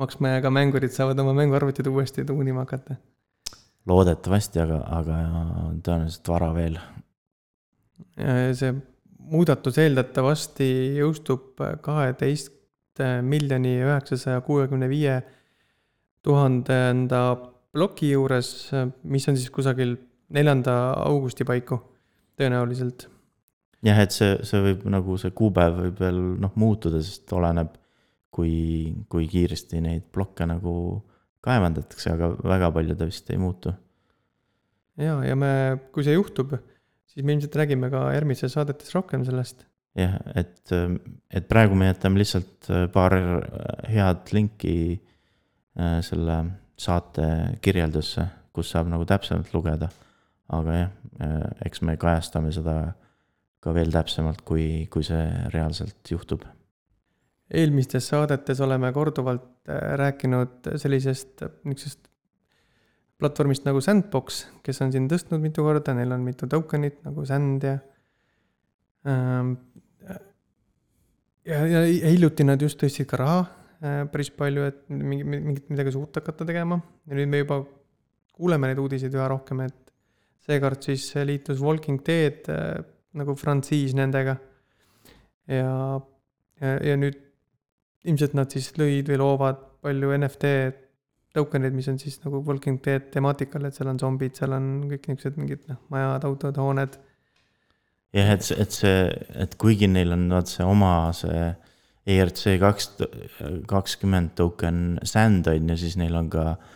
maksma 0.00 0.36
ja 0.36 0.44
ka 0.44 0.52
mängurid 0.54 0.94
saavad 0.94 1.18
oma 1.20 1.34
mänguarvutid 1.36 1.88
uuesti 1.90 2.24
tuunima 2.28 2.64
hakata? 2.66 2.96
loodetavasti, 3.90 4.60
aga, 4.62 4.78
aga 5.00 5.18
tõenäoliselt 5.84 6.28
vara 6.28 6.50
veel. 6.54 6.78
see 8.58 8.74
muudatus 9.30 9.78
eeldatavasti 9.80 10.68
jõustub 10.98 11.60
kaheteist, 11.84 12.52
miljoni 13.24 13.78
üheksasaja 13.80 14.42
kuuekümne 14.44 14.88
viie 14.90 15.20
tuhandenda 16.26 17.22
ploki 17.70 18.10
juures, 18.12 18.50
mis 19.08 19.28
on 19.30 19.38
siis 19.38 19.50
kusagil 19.54 19.96
neljanda 20.34 20.76
augusti 21.06 21.46
paiku 21.46 21.80
tõenäoliselt. 22.40 23.06
jah, 23.86 24.00
et 24.02 24.14
see, 24.14 24.34
see 24.46 24.62
võib 24.64 24.86
nagu 24.92 25.16
see 25.20 25.32
kuupäev 25.36 25.78
võib 25.84 26.02
veel 26.02 26.18
noh 26.42 26.56
muutuda, 26.60 27.00
sest 27.04 27.30
oleneb, 27.36 27.76
kui, 28.34 28.92
kui 29.10 29.28
kiiresti 29.30 29.80
neid 29.84 30.10
plokke 30.14 30.46
nagu 30.48 30.74
kaevandatakse, 31.44 32.12
aga 32.12 32.34
väga 32.36 32.68
palju 32.74 32.98
ta 32.98 33.08
vist 33.08 33.30
ei 33.32 33.40
muutu. 33.40 33.72
ja, 35.00 35.16
ja 35.24 35.36
me, 35.38 35.52
kui 35.94 36.04
see 36.06 36.18
juhtub, 36.18 36.58
siis 37.10 37.24
me 37.24 37.36
ilmselt 37.36 37.56
räägime 37.62 37.90
ka 37.92 38.08
järgmises 38.14 38.54
saadetes 38.56 38.92
rohkem 38.96 39.24
sellest. 39.28 39.64
jah, 39.98 40.18
et, 40.38 40.74
et 41.32 41.48
praegu 41.50 41.78
me 41.78 41.90
jätame 41.90 42.20
lihtsalt 42.20 42.70
paar 42.94 43.16
head 43.88 44.34
linki 44.36 44.74
selle 45.76 46.36
saate 46.80 47.24
kirjeldusse, 47.62 48.24
kus 48.52 48.72
saab 48.74 48.88
nagu 48.90 49.04
täpsemalt 49.06 49.52
lugeda 49.54 49.86
aga 50.56 50.76
jah, 50.76 50.90
äh, 51.22 51.44
eks 51.68 51.82
me 51.86 51.96
kajastame 52.00 52.52
seda 52.54 52.76
ka 53.60 53.74
veel 53.76 53.92
täpsemalt, 53.92 54.42
kui, 54.46 54.86
kui 54.90 55.04
see 55.06 55.22
reaalselt 55.54 56.10
juhtub. 56.10 56.46
eelmistes 57.50 58.06
saadetes 58.12 58.60
oleme 58.62 58.92
korduvalt 58.94 59.68
äh, 59.68 59.94
rääkinud 60.00 60.70
sellisest 60.78 61.44
niisugusest 61.64 62.08
platvormist 63.20 63.66
nagu 63.66 63.82
Sandbox, 63.84 64.46
kes 64.64 64.80
on 64.80 64.92
siin 64.94 65.08
tõstnud 65.10 65.42
mitu 65.42 65.62
korda, 65.66 65.92
neil 65.94 66.12
on 66.14 66.22
mitu 66.24 66.48
token'it 66.48 67.02
nagu 67.04 67.26
Sand 67.28 67.66
ja 67.68 67.74
ähm, 69.04 69.52
ja, 71.44 71.66
ja 71.66 71.82
hiljuti 72.08 72.46
nad 72.48 72.62
just 72.62 72.80
tõstsid 72.80 73.10
ka 73.10 73.20
raha 73.20 73.42
äh, 73.44 73.59
päris 73.80 74.28
palju, 74.36 74.66
et 74.68 74.80
mingi, 74.92 75.24
mingit 75.24 75.70
midagi 75.72 75.94
suurt 75.94 76.18
hakata 76.20 76.44
tegema 76.48 76.76
ja 77.08 77.16
nüüd 77.16 77.30
me 77.32 77.40
juba 77.40 77.62
kuuleme 78.36 78.68
neid 78.70 78.80
uudiseid 78.80 79.14
üha 79.16 79.28
rohkem, 79.32 79.62
et 79.64 79.92
seekord 80.44 80.84
siis 80.84 81.06
liitus 81.24 81.62
Walking 81.64 82.00
Dead 82.06 82.48
äh, 82.52 82.80
nagu 83.16 83.34
frantsiis 83.38 83.94
nendega. 83.96 84.36
ja, 85.50 85.72
ja, 86.60 86.76
ja 86.90 86.96
nüüd 87.00 87.18
ilmselt 88.08 88.36
nad 88.38 88.52
siis 88.52 88.70
lõid 88.80 89.10
või 89.10 89.18
loovad 89.20 89.58
palju 89.84 90.12
NFT 90.16 90.52
token 91.36 91.66
eid, 91.66 91.76
mis 91.76 91.88
on 91.90 91.98
siis 92.00 92.18
nagu 92.24 92.40
Walking 92.46 92.80
Dead 92.84 93.10
temaatikal, 93.14 93.66
et 93.66 93.76
seal 93.76 93.90
on 93.92 94.00
zombid, 94.00 94.34
seal 94.38 94.54
on 94.56 94.70
kõik 94.90 95.08
niisugused 95.10 95.38
mingid 95.38 95.66
noh, 95.70 95.80
majad, 95.92 96.26
autod, 96.26 96.58
hooned. 96.58 96.96
jah, 98.16 98.32
et 98.34 98.50
et 98.56 98.76
see, 98.76 99.02
et 99.44 99.56
kuigi 99.60 99.88
neil 99.90 100.16
on 100.16 100.28
vaat 100.32 100.50
see 100.50 100.66
oma 100.66 100.94
see 101.16 101.50
ERC 102.06 102.56
kaks, 102.60 102.90
kakskümmend 103.68 104.34
token 104.38 104.98
sand 105.04 105.48
on 105.52 105.72
ju, 105.72 105.76
siis 105.76 105.98
neil 106.00 106.16
on 106.16 106.30
ka 106.32 106.46
äh, 106.52 106.68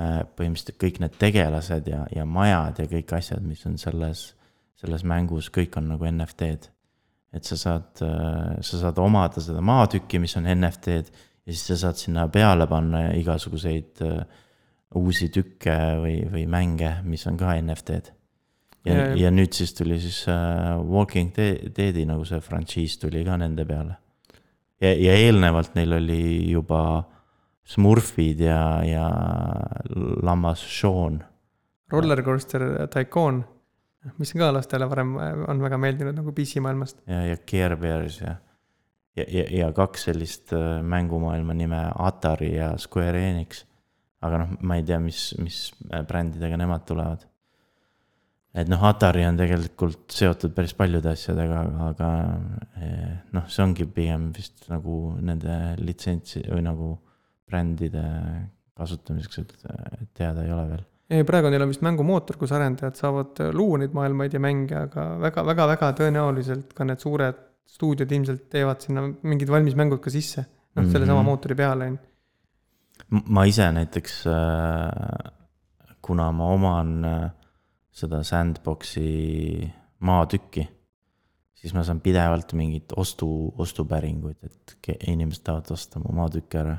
Äh, 0.00 0.20
põhimõtteliselt 0.38 0.78
kõik 0.80 0.98
need 1.02 1.16
tegelased 1.20 1.88
ja, 1.90 2.04
ja 2.14 2.24
majad 2.24 2.78
ja 2.80 2.86
kõik 2.88 3.10
asjad, 3.18 3.42
mis 3.44 3.60
on 3.68 3.74
selles, 3.80 4.30
selles 4.80 5.02
mängus, 5.04 5.50
kõik 5.52 5.74
on 5.76 5.90
nagu 5.92 6.06
NFT-d. 6.08 6.70
et 7.36 7.44
sa 7.44 7.58
saad, 7.58 8.00
äh, 8.06 8.54
sa 8.64 8.80
saad 8.80 8.98
omada 9.02 9.42
seda 9.44 9.60
maatükki, 9.60 10.22
mis 10.22 10.36
on 10.40 10.48
NFT-d 10.48 11.10
ja 11.10 11.52
siis 11.52 11.66
sa 11.68 11.76
saad 11.82 12.00
sinna 12.00 12.24
peale 12.32 12.64
panna 12.70 13.10
igasuguseid 13.16 14.00
uh, 14.06 14.22
uusi 14.96 15.28
tükke 15.34 15.76
või, 16.00 16.16
või 16.32 16.46
mänge, 16.48 16.94
mis 17.04 17.26
on 17.28 17.36
ka 17.40 17.52
NFT-d. 17.58 18.14
ja, 18.88 18.94
ja, 18.94 19.06
ja 19.26 19.34
nüüd 19.34 19.52
siis 19.56 19.74
tuli 19.76 19.98
siis 20.00 20.22
Walking 20.28 21.34
Deadi 21.36 22.06
nagu 22.08 22.24
see 22.24 22.40
frantsiis 22.44 22.96
tuli 23.02 23.24
ka 23.26 23.36
nende 23.40 23.66
peale. 23.68 23.98
Ja, 24.80 24.92
ja 24.92 25.16
eelnevalt 25.26 25.74
neil 25.78 25.96
oli 25.98 26.20
juba 26.50 26.82
Smurfid 27.70 28.40
ja, 28.42 28.82
ja 28.82 29.06
lammas 30.26 30.62
Sean. 30.80 31.20
Rollercoaster 31.90 32.64
Tycoon, 32.90 33.42
mis 34.18 34.34
on 34.34 34.42
ka 34.42 34.50
lastele 34.54 34.88
varem 34.90 35.16
on 35.20 35.62
väga 35.62 35.78
meeldinud 35.78 36.16
nagu 36.18 36.34
PC-maailmast. 36.34 37.02
ja, 37.06 37.24
ja 37.30 37.38
Care 37.46 37.76
Bears 37.76 38.20
ja, 38.20 38.36
ja, 39.18 39.26
ja, 39.28 39.44
ja 39.58 39.72
kaks 39.76 40.08
sellist 40.08 40.54
äh, 40.56 40.80
mängumaailma 40.82 41.54
nime 41.54 41.82
Atari 41.98 42.54
ja 42.56 42.72
Square 42.78 43.22
Enix. 43.30 43.64
aga 44.20 44.42
noh, 44.42 44.56
ma 44.60 44.76
ei 44.76 44.84
tea, 44.84 44.98
mis, 45.00 45.30
mis 45.40 45.70
äh, 45.92 46.02
brändidega 46.06 46.58
nemad 46.60 46.86
tulevad. 46.88 47.26
Et 48.50 48.70
noh, 48.70 48.82
Atari 48.88 49.22
on 49.28 49.38
tegelikult 49.38 50.10
seotud 50.14 50.54
päris 50.56 50.74
paljude 50.78 51.12
asjadega, 51.12 51.62
aga 51.86 52.10
äh, 52.80 53.10
noh, 53.36 53.46
see 53.52 53.62
ongi 53.64 53.86
pigem 53.86 54.30
vist 54.34 54.66
nagu 54.72 55.14
nende 55.22 55.76
litsentsi 55.78 56.42
või 56.48 56.64
nagu 56.66 56.94
brändide 57.50 58.04
kasutamiseks, 58.80 59.42
et, 59.42 59.54
teada 60.16 60.44
ei 60.46 60.54
ole 60.54 60.66
veel. 60.72 60.84
ei, 61.10 61.26
praegu 61.26 61.50
neil 61.52 61.66
on 61.66 61.70
vist 61.70 61.84
mängumootor, 61.86 62.38
kus 62.40 62.54
arendajad 62.56 62.98
saavad 62.98 63.42
luua 63.54 63.82
neid 63.82 63.94
maailmaid 63.96 64.34
ja 64.34 64.42
mänge, 64.42 64.76
aga 64.86 65.06
väga, 65.22 65.46
väga, 65.46 65.70
väga 65.74 65.94
tõenäoliselt 66.02 66.74
ka 66.74 66.86
need 66.88 67.02
suured 67.02 67.46
stuudiod 67.70 68.12
ilmselt 68.16 68.48
teevad 68.50 68.82
sinna 68.82 69.04
mingid 69.06 69.50
valmis 69.50 69.76
mängud 69.78 70.02
ka 70.02 70.10
sisse. 70.10 70.46
noh, 70.74 70.86
sellesama 70.86 71.20
mm 71.20 71.26
-hmm. 71.26 71.30
mootori 71.30 71.54
peale, 71.54 71.86
on 71.86 71.92
ju. 71.92 73.20
ma 73.26 73.44
ise 73.44 73.72
näiteks, 73.72 74.24
äh, 74.26 75.32
kuna 76.02 76.32
ma 76.32 76.46
oman 76.54 77.04
äh, 77.04 77.30
seda 78.00 78.22
sandbox'i 78.26 79.68
maatükki, 80.06 80.66
siis 81.60 81.74
ma 81.76 81.84
saan 81.84 82.00
pidevalt 82.00 82.54
mingeid 82.56 82.94
ostu, 82.96 83.28
ostupäringuid, 83.60 84.38
et 84.44 84.94
inimesed 85.12 85.44
tahavad 85.44 85.74
osta 85.76 86.00
mu 86.02 86.14
maatüki 86.16 86.60
ära 86.62 86.78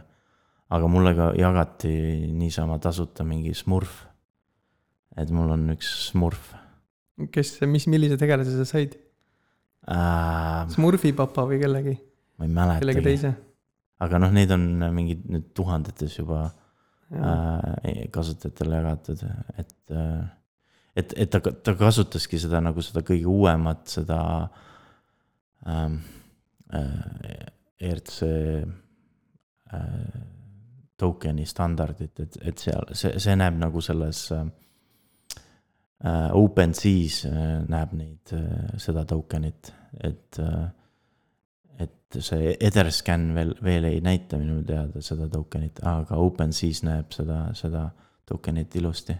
aga 0.72 0.88
mulle 0.88 1.12
ka 1.18 1.32
jagati 1.36 1.92
niisama 2.32 2.80
tasuta 2.80 3.26
mingi 3.28 3.54
Smurf. 3.56 4.06
et 5.20 5.30
mul 5.30 5.52
on 5.52 5.68
üks 5.76 5.90
Smurf. 6.08 6.54
kes, 7.32 7.58
mis, 7.68 7.88
millise 7.92 8.18
tegelase 8.20 8.56
sa 8.56 8.68
said 8.68 8.96
äh,? 9.88 10.68
Smurfi 10.72 11.12
papa 11.18 11.46
või 11.50 11.60
kellegi? 11.64 11.98
ma 12.40 12.48
ei 12.48 12.54
mäletagi. 12.56 12.86
kellegi 12.86 13.08
teise? 13.10 13.34
aga 14.02 14.22
noh, 14.24 14.32
neid 14.34 14.54
on 14.56 14.68
mingid 14.96 15.26
nüüd 15.30 15.52
tuhandetes 15.58 16.16
juba 16.22 16.46
äh, 17.12 18.08
kasutajatele 18.16 18.80
jagatud, 18.80 19.26
et 19.60 19.96
äh, 19.98 20.24
et, 20.96 21.14
et 21.16 21.30
ta, 21.32 21.40
ta 21.40 21.76
kasutaski 21.80 22.40
seda 22.42 22.62
nagu 22.64 22.84
seda 22.84 23.04
kõige 23.08 23.30
uuemat, 23.32 23.86
seda 23.92 24.20
ähm, 25.68 26.02
äh, 26.74 27.48
ERC 27.82 28.18
äh, 29.74 29.86
token'i 31.02 31.46
standardit, 31.50 32.20
et, 32.20 32.38
et 32.46 32.62
seal 32.62 32.92
see, 32.98 33.16
see 33.22 33.38
näeb 33.40 33.58
nagu 33.62 33.82
selles 33.84 34.26
äh, 34.36 34.46
OpenSea's 36.38 37.24
äh, 37.30 37.58
näeb 37.72 37.96
neid 37.98 38.36
äh,, 38.38 38.76
seda 38.82 39.06
token'it, 39.10 39.74
et 40.04 40.40
äh,. 40.40 40.70
et 41.82 42.18
see 42.22 42.52
Etherscan 42.60 43.32
veel, 43.34 43.56
veel 43.64 43.86
ei 43.88 44.02
näita 44.04 44.38
minu 44.38 44.60
teada 44.68 45.02
seda 45.02 45.30
token'it, 45.32 45.80
aga 45.88 46.20
OpenSea's 46.20 46.84
näeb 46.86 47.16
seda, 47.16 47.46
seda 47.58 47.88
token'it 48.30 48.76
ilusti. 48.78 49.16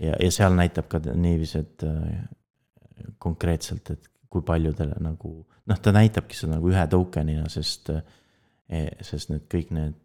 Ja, 0.00 0.16
ja 0.20 0.30
seal 0.32 0.56
näitab 0.56 0.88
ka 0.92 1.00
niiviisi, 1.12 1.64
et 1.64 1.84
äh, 1.88 3.08
konkreetselt, 3.18 3.90
et 3.90 4.10
kui 4.30 4.42
paljudele 4.42 4.96
nagu 5.02 5.34
noh, 5.42 5.80
ta 5.80 5.92
näitabki 5.94 6.36
seda 6.36 6.56
nagu 6.56 6.72
ühe 6.72 6.86
token'ina, 6.90 7.48
sest, 7.52 7.92
äh, 7.94 8.88
sest 9.02 9.30
need 9.32 9.46
kõik 9.52 9.74
need 9.76 10.00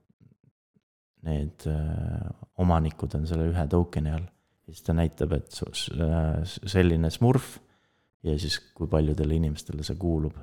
need 1.27 1.65
äh, 1.67 2.27
omanikud 2.63 3.15
on 3.17 3.25
selle 3.27 3.49
ühe 3.51 3.65
token'i 3.71 4.13
all. 4.15 4.27
ja 4.67 4.75
siis 4.75 4.85
ta 4.85 4.95
näitab, 4.95 5.33
et 5.35 5.57
äh, 5.65 6.43
selline 6.45 7.11
smurf 7.11 7.57
ja 8.23 8.35
siis, 8.39 8.59
kui 8.75 8.87
paljudele 8.91 9.35
inimestele 9.35 9.83
see 9.83 9.99
kuulub. 9.99 10.37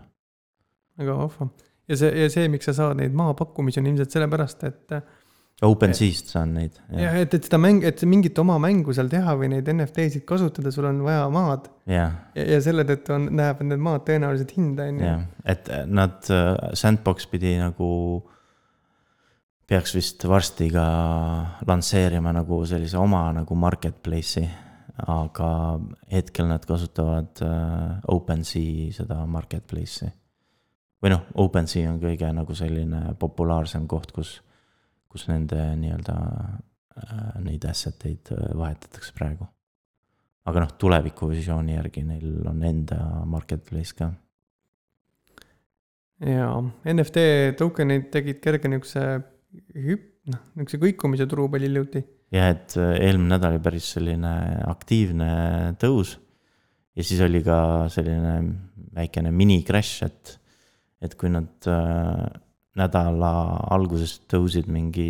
väga 0.99 1.17
vahva. 1.17 1.49
ja 1.89 1.97
see, 1.97 2.13
ja 2.23 2.29
see, 2.33 2.49
miks 2.53 2.69
sa 2.69 2.77
saad 2.77 3.01
neid 3.01 3.17
maapakkumisi, 3.17 3.81
on 3.81 3.93
ilmselt 3.93 4.19
sellepärast, 4.19 4.67
et 4.69 4.99
OpenSea'st 5.65 6.35
saan 6.35 6.53
neid. 6.59 6.75
jah, 6.93 7.17
et, 7.17 7.33
et 7.33 7.49
seda 7.49 7.57
mäng, 7.63 7.85
et 7.89 8.03
mingit 8.05 8.37
oma 8.43 8.59
mängu 8.61 8.93
seal 8.97 9.09
teha 9.09 9.37
või 9.41 9.49
neid 9.55 9.69
NFT-sid 9.73 10.27
kasutada, 10.29 10.73
sul 10.75 10.91
on 10.91 11.01
vaja 11.07 11.25
maad. 11.33 11.71
ja, 11.89 12.11
ja, 12.37 12.49
ja 12.55 12.63
selle 12.65 12.85
tõttu 12.89 13.17
on, 13.17 13.31
näeb 13.41 13.63
need 13.65 13.81
maad 13.81 14.05
tõenäoliselt 14.09 14.53
hinda, 14.59 14.91
on 14.93 15.01
ju. 15.01 15.11
jah, 15.11 15.29
et 15.49 15.71
nad, 15.89 16.19
äh, 16.29 16.53
Sandbox 16.77 17.31
pidi 17.33 17.57
nagu 17.61 17.91
äh, 18.21 18.33
peaks 19.67 19.97
vist 19.97 20.23
varsti 20.31 20.69
ka 20.71 20.85
lansseerima 21.67 22.33
nagu 22.35 22.61
sellise 22.69 22.99
oma 23.03 23.25
nagu 23.35 23.59
marketplace'i, 23.59 24.47
aga 25.11 25.51
hetkel 26.13 26.49
nad 26.49 26.65
kasutavad 26.67 27.43
uh, 27.45 27.97
OpenSea 28.15 28.93
seda 29.01 29.25
marketplace'i. 29.29 30.13
või 31.03 31.13
noh, 31.13 31.27
OpenSea 31.43 31.91
on 31.91 31.99
kõige 32.03 32.31
nagu 32.33 32.55
selline 32.57 33.03
populaarsem 33.19 33.85
koht, 33.91 34.15
kus, 34.15 34.39
kus 35.17 35.27
nende 35.33 35.59
nii-öelda 35.81 36.17
uh, 36.21 37.35
neid 37.41 37.65
asset 37.69 38.07
eid 38.09 38.33
uh, 38.37 38.53
vahetatakse 38.61 39.17
praegu. 39.17 39.49
aga 40.47 40.63
noh, 40.63 40.77
tulevikuvisiooni 40.79 41.75
järgi 41.75 42.05
neil 42.07 42.47
on 42.47 42.63
enda 42.63 43.01
marketplace 43.27 43.97
ka 43.99 44.13
ja 46.25 46.51
NFT 46.93 47.25
token'id 47.59 48.09
tegid 48.13 48.39
kerge 48.45 48.71
niisuguse 48.71 49.03
hüpp, 49.87 50.07
noh, 50.33 50.45
niisuguse 50.57 50.81
kõikumise 50.85 51.27
turu 51.29 51.49
peal 51.53 51.67
hiljuti. 51.67 52.03
jah, 52.35 52.53
et 52.55 52.77
äh, 52.81 52.95
eelmine 53.05 53.35
nädal 53.35 53.57
oli 53.57 53.65
päris 53.65 53.91
selline 53.97 54.33
aktiivne 54.67 55.29
tõus. 55.83 56.17
ja 56.97 57.05
siis 57.05 57.21
oli 57.25 57.43
ka 57.45 57.59
selline 57.93 58.39
väikene 58.97 59.33
mini 59.33 59.61
crash, 59.67 60.07
et, 60.07 60.37
et 61.05 61.15
kui 61.21 61.31
nad 61.33 61.69
äh, 61.69 62.25
nädala 62.77 63.31
alguses 63.73 64.19
tõusid 64.31 64.69
mingi 64.73 65.09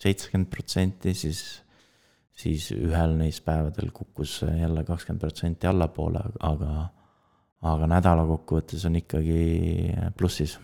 seitsekümmend 0.00 0.50
protsenti, 0.52 1.14
siis, 1.16 1.40
siis 2.36 2.68
ühel 2.76 3.16
neist 3.18 3.44
päevadel 3.46 3.92
kukkus 3.94 4.42
jälle 4.44 4.84
kakskümmend 4.84 5.22
protsenti 5.22 5.70
allapoole, 5.70 6.20
aga, 6.44 6.86
aga 7.72 7.90
nädala 7.90 8.26
kokkuvõttes 8.28 8.84
on 8.88 9.00
ikkagi 9.00 9.42
plussis 10.18 10.58